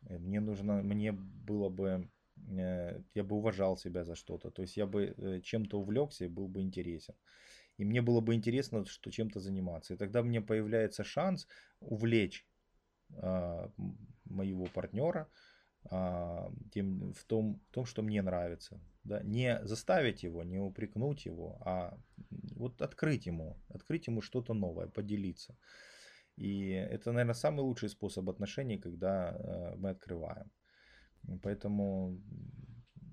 Э, 0.08 0.17
мне 0.17 0.39
нужно, 0.39 0.82
мне 0.82 1.12
было 1.12 1.67
бы, 1.67 2.10
э, 2.49 3.02
я 3.13 3.23
бы 3.23 3.36
уважал 3.36 3.76
себя 3.76 4.06
за 4.06 4.15
что-то. 4.15 4.52
То 4.52 4.62
есть 4.62 4.78
я 4.78 4.86
бы 4.86 5.13
э, 5.17 5.41
чем-то 5.41 5.80
увлекся 5.80 6.23
и 6.23 6.30
был 6.30 6.47
бы 6.47 6.62
интересен. 6.62 7.13
И 7.78 7.84
мне 7.84 8.02
было 8.02 8.21
бы 8.21 8.36
интересно, 8.36 8.86
что 8.86 9.12
чем-то 9.12 9.41
заниматься. 9.41 9.93
И 9.93 9.97
тогда 9.97 10.23
мне 10.23 10.39
появляется 10.39 11.04
шанс 11.04 11.47
увлечь 11.80 12.45
а, 13.17 13.71
моего 14.26 14.65
партнера 14.65 15.28
а, 15.89 16.52
тем, 16.71 17.13
в, 17.13 17.23
том, 17.23 17.60
в 17.69 17.73
том, 17.73 17.86
что 17.86 18.04
мне 18.04 18.21
нравится. 18.21 18.80
Да? 19.04 19.22
Не 19.24 19.60
заставить 19.66 20.24
его, 20.24 20.44
не 20.44 20.60
упрекнуть 20.60 21.26
его, 21.26 21.58
а 21.66 21.98
вот 22.56 22.82
открыть 22.82 23.26
ему, 23.26 23.58
открыть 23.70 24.08
ему 24.08 24.22
что-то 24.22 24.54
новое, 24.54 24.88
поделиться. 24.88 25.56
И 26.38 26.70
это, 26.70 27.12
наверное, 27.12 27.36
самый 27.36 27.62
лучший 27.62 27.89
способ 27.89 28.30
отношений, 28.30 28.80
когда 28.80 29.32
э, 29.32 29.76
мы 29.76 29.89
открываем. 29.89 30.50
Поэтому, 31.42 32.20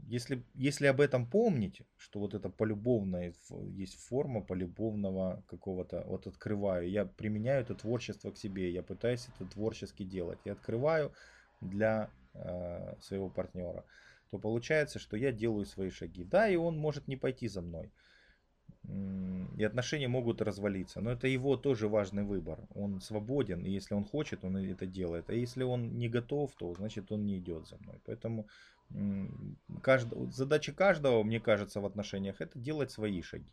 если, 0.06 0.44
если 0.54 0.86
об 0.86 1.00
этом 1.00 1.30
помнить, 1.30 1.82
что 1.96 2.20
вот 2.20 2.34
это 2.34 2.48
полюбовная 2.48 3.34
есть 3.76 3.94
форма 3.94 4.42
полюбовного 4.42 5.44
какого-то, 5.46 6.02
вот 6.06 6.26
открываю, 6.26 6.90
я 6.90 7.04
применяю 7.04 7.62
это 7.62 7.74
творчество 7.74 8.30
к 8.30 8.38
себе, 8.38 8.72
я 8.72 8.82
пытаюсь 8.82 9.28
это 9.28 9.48
творчески 9.48 10.02
делать, 10.04 10.38
я 10.44 10.52
открываю 10.52 11.12
для 11.60 12.10
э, 12.34 12.96
своего 13.00 13.28
партнера, 13.28 13.84
то 14.30 14.38
получается, 14.38 14.98
что 14.98 15.16
я 15.16 15.32
делаю 15.32 15.66
свои 15.66 15.90
шаги. 15.90 16.24
Да, 16.24 16.48
и 16.48 16.56
он 16.56 16.76
может 16.76 17.08
не 17.08 17.16
пойти 17.16 17.48
за 17.48 17.62
мной. 17.62 17.90
И 19.58 19.64
отношения 19.64 20.08
могут 20.08 20.40
развалиться. 20.40 21.00
Но 21.00 21.10
это 21.10 21.26
его 21.26 21.56
тоже 21.56 21.88
важный 21.88 22.22
выбор. 22.22 22.60
Он 22.74 23.00
свободен, 23.00 23.64
и 23.64 23.70
если 23.70 23.94
он 23.94 24.04
хочет, 24.04 24.44
он 24.44 24.56
это 24.56 24.86
делает. 24.86 25.28
А 25.28 25.34
если 25.34 25.64
он 25.64 25.98
не 25.98 26.08
готов, 26.08 26.54
то 26.54 26.74
значит 26.74 27.12
он 27.12 27.26
не 27.26 27.38
идет 27.38 27.66
за 27.68 27.76
мной. 27.78 28.00
Поэтому 28.06 28.46
каждого, 29.82 30.30
задача 30.30 30.72
каждого, 30.72 31.22
мне 31.22 31.40
кажется, 31.40 31.80
в 31.80 31.86
отношениях 31.86 32.40
это 32.40 32.58
делать 32.58 32.90
свои 32.90 33.22
шаги. 33.22 33.52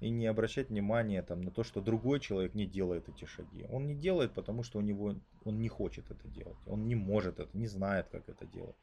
И 0.00 0.10
не 0.10 0.26
обращать 0.26 0.70
внимания 0.70 1.22
там, 1.22 1.42
на 1.42 1.50
то, 1.50 1.62
что 1.62 1.80
другой 1.80 2.20
человек 2.20 2.54
не 2.54 2.66
делает 2.66 3.08
эти 3.08 3.26
шаги. 3.26 3.66
Он 3.70 3.86
не 3.86 3.94
делает, 3.94 4.32
потому 4.32 4.62
что 4.62 4.78
у 4.78 4.82
него 4.82 5.14
он 5.44 5.60
не 5.60 5.68
хочет 5.68 6.10
это 6.10 6.26
делать. 6.28 6.58
Он 6.66 6.86
не 6.86 6.94
может 6.94 7.38
это, 7.38 7.56
не 7.56 7.66
знает, 7.66 8.08
как 8.10 8.28
это 8.28 8.46
делать. 8.46 8.76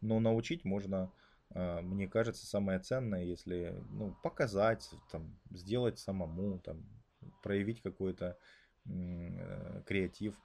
Но 0.00 0.20
научить 0.20 0.64
можно, 0.64 1.12
а, 1.50 1.80
мне 1.80 2.08
кажется, 2.08 2.46
самое 2.46 2.78
ценное, 2.78 3.24
если 3.24 3.74
ну, 3.90 4.14
показать, 4.22 4.90
там, 5.10 5.38
сделать 5.50 5.98
самому, 5.98 6.58
там, 6.58 6.84
проявить 7.42 7.82
какой-то 7.82 8.36
э, 8.86 9.82
креатив. 9.86 10.38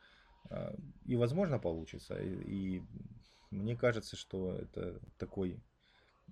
А, 0.50 0.76
и, 1.06 1.16
возможно, 1.16 1.60
получится. 1.60 2.16
И, 2.22 2.78
и 2.78 2.84
мне 3.52 3.76
кажется, 3.76 4.16
что 4.16 4.56
это 4.56 5.00
такой 5.18 5.60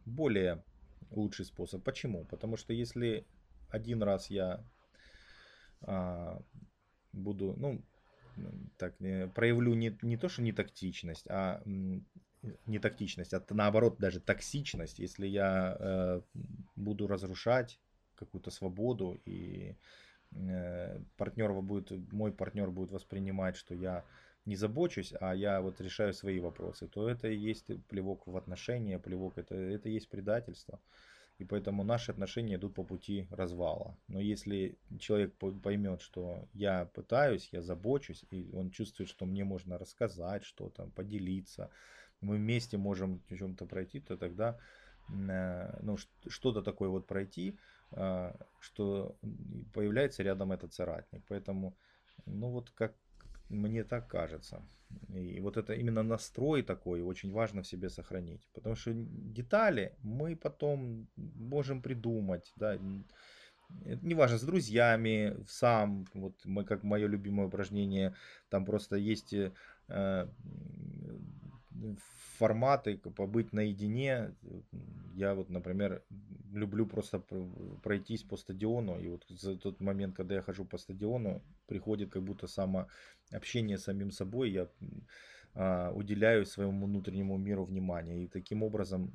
более 0.05 0.63
лучший 1.12 1.45
способ. 1.45 1.84
Почему? 1.84 2.25
Потому 2.25 2.58
что 2.58 2.73
если 2.73 3.25
один 3.69 4.03
раз 4.03 4.29
я 4.29 4.63
а, 5.82 6.41
буду, 7.12 7.53
ну, 7.58 7.84
так, 8.77 8.97
проявлю 9.34 9.73
не, 9.73 9.97
не 10.01 10.17
то, 10.17 10.29
что 10.29 10.41
не 10.41 10.53
тактичность, 10.53 11.27
а 11.29 11.62
не 12.65 12.80
тактичность, 12.80 13.34
а 13.34 13.43
наоборот 13.49 13.97
даже 13.99 14.19
токсичность, 14.19 14.99
если 14.99 15.28
я 15.28 15.75
э, 15.80 16.21
буду 16.75 17.08
разрушать 17.08 17.80
какую-то 18.15 18.52
свободу 18.52 19.19
и 19.25 19.75
э, 20.32 20.99
партнер 21.17 21.52
будет, 21.54 21.91
мой 22.13 22.32
партнер 22.32 22.69
будет 22.71 22.91
воспринимать, 22.91 23.56
что 23.56 23.75
я 23.75 24.06
не 24.45 24.56
забочусь, 24.56 25.13
а 25.19 25.36
я 25.36 25.62
вот 25.62 25.82
решаю 25.82 26.13
свои 26.13 26.39
вопросы, 26.39 26.88
то 26.88 27.10
это 27.10 27.28
и 27.28 27.38
есть 27.38 27.67
плевок 27.88 28.25
в 28.25 28.36
отношения, 28.38 28.99
плевок 28.99 29.38
это, 29.38 29.56
это 29.56 29.89
и 29.89 29.93
есть 29.93 30.10
предательство. 30.10 30.80
И 31.39 31.45
поэтому 31.45 31.84
наши 31.84 32.12
отношения 32.12 32.56
идут 32.56 32.73
по 32.73 32.84
пути 32.84 33.28
развала. 33.32 33.97
Но 34.10 34.19
если 34.19 34.78
человек 34.99 35.34
поймет, 35.36 36.02
что 36.02 36.47
я 36.54 36.86
пытаюсь, 36.86 37.47
я 37.54 37.62
забочусь, 37.62 38.25
и 38.32 38.49
он 38.54 38.71
чувствует, 38.71 39.10
что 39.10 39.25
мне 39.25 39.45
можно 39.45 39.78
рассказать 39.78 40.43
что-то, 40.43 40.88
поделиться, 40.95 41.69
мы 42.21 42.38
вместе 42.38 42.77
можем 42.77 43.21
в 43.29 43.38
чем-то 43.38 43.65
пройти, 43.65 43.99
то 43.99 44.17
тогда 44.17 44.58
э, 45.10 45.79
ну, 45.82 45.97
что-то 46.27 46.62
такое 46.62 46.89
вот 46.89 47.08
пройти, 47.08 47.58
а, 47.91 48.36
что 48.60 49.17
появляется 49.73 50.23
рядом 50.23 50.51
этот 50.51 50.73
соратник. 50.73 51.23
Поэтому, 51.27 51.75
ну 52.25 52.49
вот 52.49 52.69
как 52.71 52.93
мне 53.49 53.84
так 53.84 54.08
кажется. 54.08 54.62
И 55.13 55.39
вот 55.39 55.58
это 55.58 55.73
именно 55.73 56.03
настрой 56.03 56.63
такой 56.63 57.01
очень 57.01 57.32
важно 57.32 57.62
в 57.62 57.67
себе 57.67 57.89
сохранить. 57.89 58.47
Потому 58.53 58.75
что 58.75 58.91
детали 58.93 59.95
мы 60.03 60.36
потом 60.36 61.08
можем 61.15 61.82
придумать. 61.82 62.51
Да, 62.55 62.77
неважно, 64.01 64.38
с 64.38 64.43
друзьями, 64.43 65.36
сам, 65.47 66.05
вот 66.13 66.34
мы, 66.45 66.63
как 66.63 66.84
мое 66.84 67.08
любимое 67.08 67.47
упражнение, 67.47 68.15
там 68.49 68.65
просто 68.65 68.95
есть 68.95 69.34
э, 69.34 70.27
форматы, 72.38 72.98
побыть 72.98 73.54
наедине. 73.54 74.34
Я 75.13 75.36
вот, 75.36 75.50
например, 75.50 76.04
люблю 76.54 76.86
просто 76.86 77.20
пройтись 77.84 78.24
по 78.24 78.38
стадиону. 78.38 79.00
И 79.00 79.08
вот 79.08 79.26
за 79.30 79.58
тот 79.58 79.82
момент, 79.82 80.15
когда 80.15 80.36
я 80.36 80.42
хожу 80.42 80.65
по 80.65 80.78
стадиону, 80.78 81.42
приходит 81.68 82.12
как 82.12 82.24
будто 82.24 82.48
само 82.48 82.88
общение 83.32 83.78
с 83.78 83.84
самим 83.84 84.12
собой. 84.12 84.52
Я 84.52 84.68
а, 85.56 85.92
уделяю 85.92 86.46
своему 86.46 86.86
внутреннему 86.86 87.38
миру 87.38 87.65
внимание. 87.65 88.24
И 88.24 88.28
таким 88.28 88.63
образом, 88.63 89.12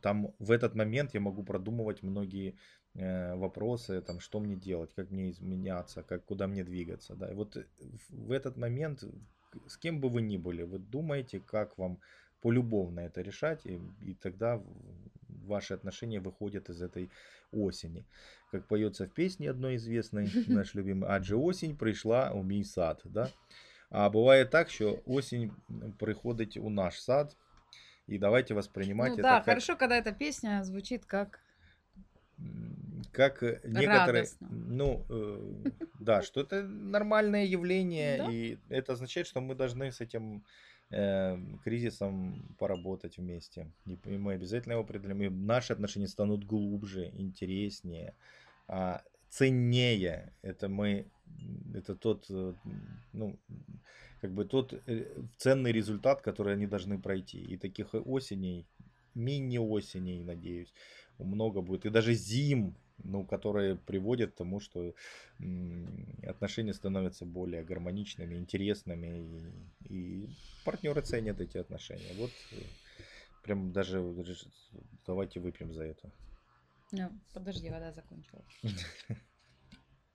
там 0.00 0.34
в 0.38 0.50
этот 0.50 0.74
момент 0.74 1.14
я 1.14 1.20
могу 1.20 1.44
продумывать 1.44 2.02
многие 2.02 2.56
э, 2.94 3.34
вопросы, 3.36 4.00
там, 4.00 4.20
что 4.20 4.40
мне 4.40 4.56
делать, 4.56 4.92
как 4.94 5.10
мне 5.10 5.30
изменяться, 5.30 6.02
как, 6.02 6.24
куда 6.24 6.46
мне 6.46 6.64
двигаться. 6.64 7.14
Да. 7.14 7.30
И 7.30 7.34
вот 7.34 7.56
в 8.10 8.32
этот 8.32 8.56
момент, 8.56 9.04
с 9.66 9.76
кем 9.76 10.00
бы 10.00 10.08
вы 10.08 10.22
ни 10.22 10.36
были, 10.36 10.62
вы 10.62 10.78
думаете, 10.78 11.40
как 11.40 11.78
вам 11.78 11.98
полюбовно 12.40 13.00
это 13.00 13.22
решать, 13.22 13.66
и, 13.66 13.80
и 14.02 14.14
тогда 14.14 14.60
ваши 15.46 15.74
отношения 15.74 16.20
выходят 16.20 16.68
из 16.70 16.82
этой 16.82 17.10
осени. 17.52 18.04
Как 18.50 18.66
поется 18.66 19.06
в 19.06 19.14
песне 19.14 19.50
одной 19.50 19.76
известной, 19.76 20.28
наш 20.46 20.74
любимый, 20.74 21.08
«Адже 21.08 21.36
осень 21.36 21.76
пришла 21.76 22.32
у 22.32 22.42
мій 22.42 22.64
сад». 22.64 23.00
Да? 23.04 23.30
А 23.90 24.10
бывает 24.10 24.50
так, 24.50 24.70
что 24.70 25.02
осень 25.06 25.52
приходит 25.98 26.56
у 26.56 26.70
наш 26.70 26.98
сад, 26.98 27.36
и 28.06 28.18
давайте 28.18 28.54
воспринимать 28.54 29.10
ну, 29.10 29.14
это 29.14 29.22
да, 29.22 29.36
как... 29.36 29.44
хорошо, 29.44 29.76
когда 29.76 29.96
эта 29.96 30.12
песня 30.12 30.62
звучит 30.64 31.04
как 31.04 31.40
как 33.12 33.42
некоторые, 33.42 34.24
Радостно. 34.24 34.48
ну, 34.50 35.04
э, 35.08 35.70
да, 36.00 36.22
что 36.22 36.40
это 36.40 36.62
нормальное 36.62 37.44
явление, 37.44 38.18
да? 38.18 38.30
и 38.30 38.58
это 38.68 38.92
означает, 38.92 39.26
что 39.26 39.40
мы 39.40 39.54
должны 39.54 39.90
с 39.92 40.00
этим 40.00 40.44
э, 40.90 41.38
кризисом 41.64 42.56
поработать 42.58 43.18
вместе. 43.18 43.70
И 43.86 43.98
мы 44.16 44.34
обязательно 44.34 44.72
его 44.72 44.82
определим. 44.82 45.22
И 45.22 45.28
наши 45.28 45.72
отношения 45.72 46.08
станут 46.08 46.44
глубже, 46.44 47.10
интереснее, 47.14 48.14
а, 48.68 49.02
ценнее. 49.28 50.32
Это 50.42 50.68
мы, 50.68 51.06
это 51.74 51.94
тот, 51.96 52.26
э, 52.30 52.54
ну, 53.12 53.38
как 54.20 54.32
бы 54.32 54.44
тот 54.44 54.72
э, 54.86 55.22
ценный 55.36 55.72
результат, 55.72 56.22
который 56.22 56.54
они 56.54 56.66
должны 56.66 57.00
пройти. 57.00 57.38
И 57.38 57.56
таких 57.56 57.94
осеней, 57.94 58.66
мини-осеней, 59.14 60.22
надеюсь, 60.22 60.72
много 61.18 61.60
будет. 61.60 61.86
И 61.86 61.90
даже 61.90 62.14
зим 62.14 62.76
ну, 63.02 63.24
которые 63.24 63.76
приводят 63.76 64.32
к 64.32 64.36
тому, 64.36 64.60
что 64.60 64.94
отношения 66.26 66.74
становятся 66.74 67.24
более 67.24 67.64
гармоничными, 67.64 68.36
интересными, 68.36 69.66
и, 69.88 69.94
и 69.94 70.28
партнеры 70.64 71.02
ценят 71.02 71.40
эти 71.40 71.58
отношения. 71.58 72.14
Вот 72.14 72.30
э, 72.52 72.56
прям 73.42 73.72
даже 73.72 74.00
давайте 75.06 75.40
выпьем 75.40 75.72
за 75.72 75.84
это. 75.84 76.10
Ну, 76.92 77.10
подожди, 77.32 77.70
вода 77.70 77.92
закончилась. 77.92 78.60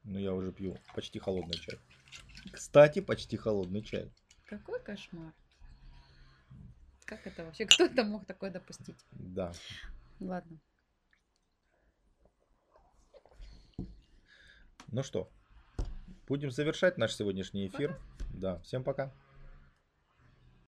Ну, 0.05 0.17
я 0.17 0.33
уже 0.33 0.51
пью 0.53 0.77
почти 0.95 1.19
холодный 1.19 1.57
чай. 1.57 1.77
Кстати, 2.53 3.01
почти 3.01 3.35
холодный 3.37 3.83
чай. 3.83 4.09
Какой 4.47 4.79
кошмар. 4.81 5.33
Как 7.05 7.27
это 7.27 7.43
вообще? 7.43 7.65
Кто 7.65 7.85
это 7.85 8.03
мог 8.03 8.25
такое 8.25 8.49
допустить? 8.49 9.05
Да. 9.11 9.51
Ладно. 10.19 10.57
Ну 14.91 15.03
что, 15.03 15.29
будем 16.27 16.49
завершать 16.49 16.97
наш 16.97 17.15
сегодняшний 17.15 17.67
эфир. 17.67 17.95
Да, 18.33 18.59
всем 18.59 18.83
пока. 18.83 19.11